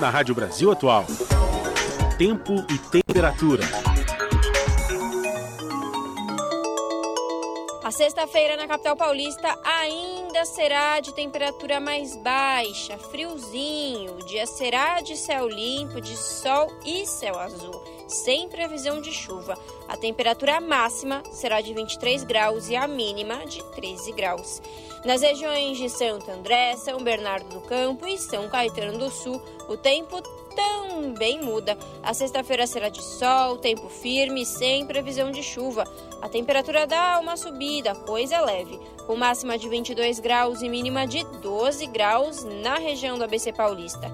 [0.00, 1.04] Na Rádio Brasil Atual,
[2.16, 3.62] tempo e temperatura.
[7.84, 14.14] A sexta-feira na capital paulista ainda será de temperatura mais baixa, friozinho.
[14.14, 17.89] O dia será de céu limpo, de sol e céu azul.
[18.10, 19.58] Sem previsão de chuva.
[19.88, 24.60] A temperatura máxima será de 23 graus e a mínima de 13 graus.
[25.04, 29.76] Nas regiões de Santo André, São Bernardo do Campo e São Caetano do Sul, o
[29.76, 30.20] tempo
[30.54, 31.78] também muda.
[32.02, 35.84] A sexta-feira será de sol, tempo firme, sem previsão de chuva.
[36.20, 38.78] A temperatura dá uma subida, coisa leve,
[39.10, 44.08] com máxima de 22 graus e mínima de 12 graus na região do ABC Paulista.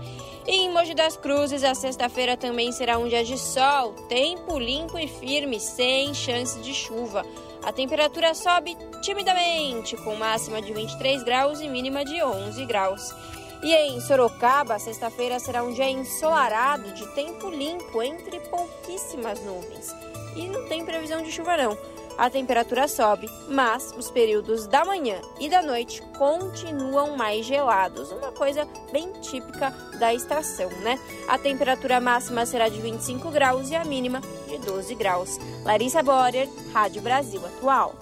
[0.46, 4.98] E em Mogi das Cruzes, a sexta-feira também será um dia de sol, tempo limpo
[4.98, 7.26] e firme, sem chance de chuva.
[7.62, 13.14] A temperatura sobe timidamente, com máxima de 23 graus e mínima de 11 graus.
[13.62, 19.94] E em Sorocaba, sexta-feira será um dia ensolarado, de tempo limpo, entre pouquíssimas nuvens.
[20.34, 21.76] E não tem previsão de chuva, não.
[22.18, 28.32] A temperatura sobe, mas os períodos da manhã e da noite continuam mais gelados, uma
[28.32, 30.98] coisa bem típica da estação, né?
[31.28, 35.38] A temperatura máxima será de 25 graus e a mínima de 12 graus.
[35.62, 37.94] Larissa Borer, Rádio Brasil Atual.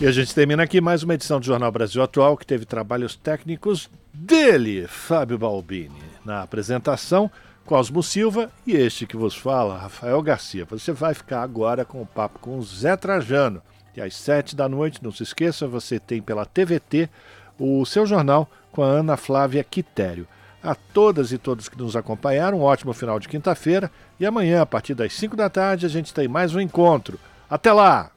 [0.00, 3.14] E a gente termina aqui mais uma edição do Jornal Brasil Atual, que teve trabalhos
[3.14, 6.02] técnicos dele, Fábio Balbini.
[6.24, 7.30] Na apresentação,
[7.64, 10.64] Cosmo Silva e este que vos fala, Rafael Garcia.
[10.66, 13.62] Você vai ficar agora com o papo com o Zé Trajano.
[13.96, 17.08] E às sete da noite, não se esqueça, você tem pela TVT
[17.58, 20.26] o seu jornal com a Ana Flávia Quitério.
[20.62, 23.90] A todas e todos que nos acompanharam, um ótimo final de quinta-feira.
[24.18, 27.18] E amanhã, a partir das cinco da tarde, a gente tem mais um encontro.
[27.50, 28.10] Até lá!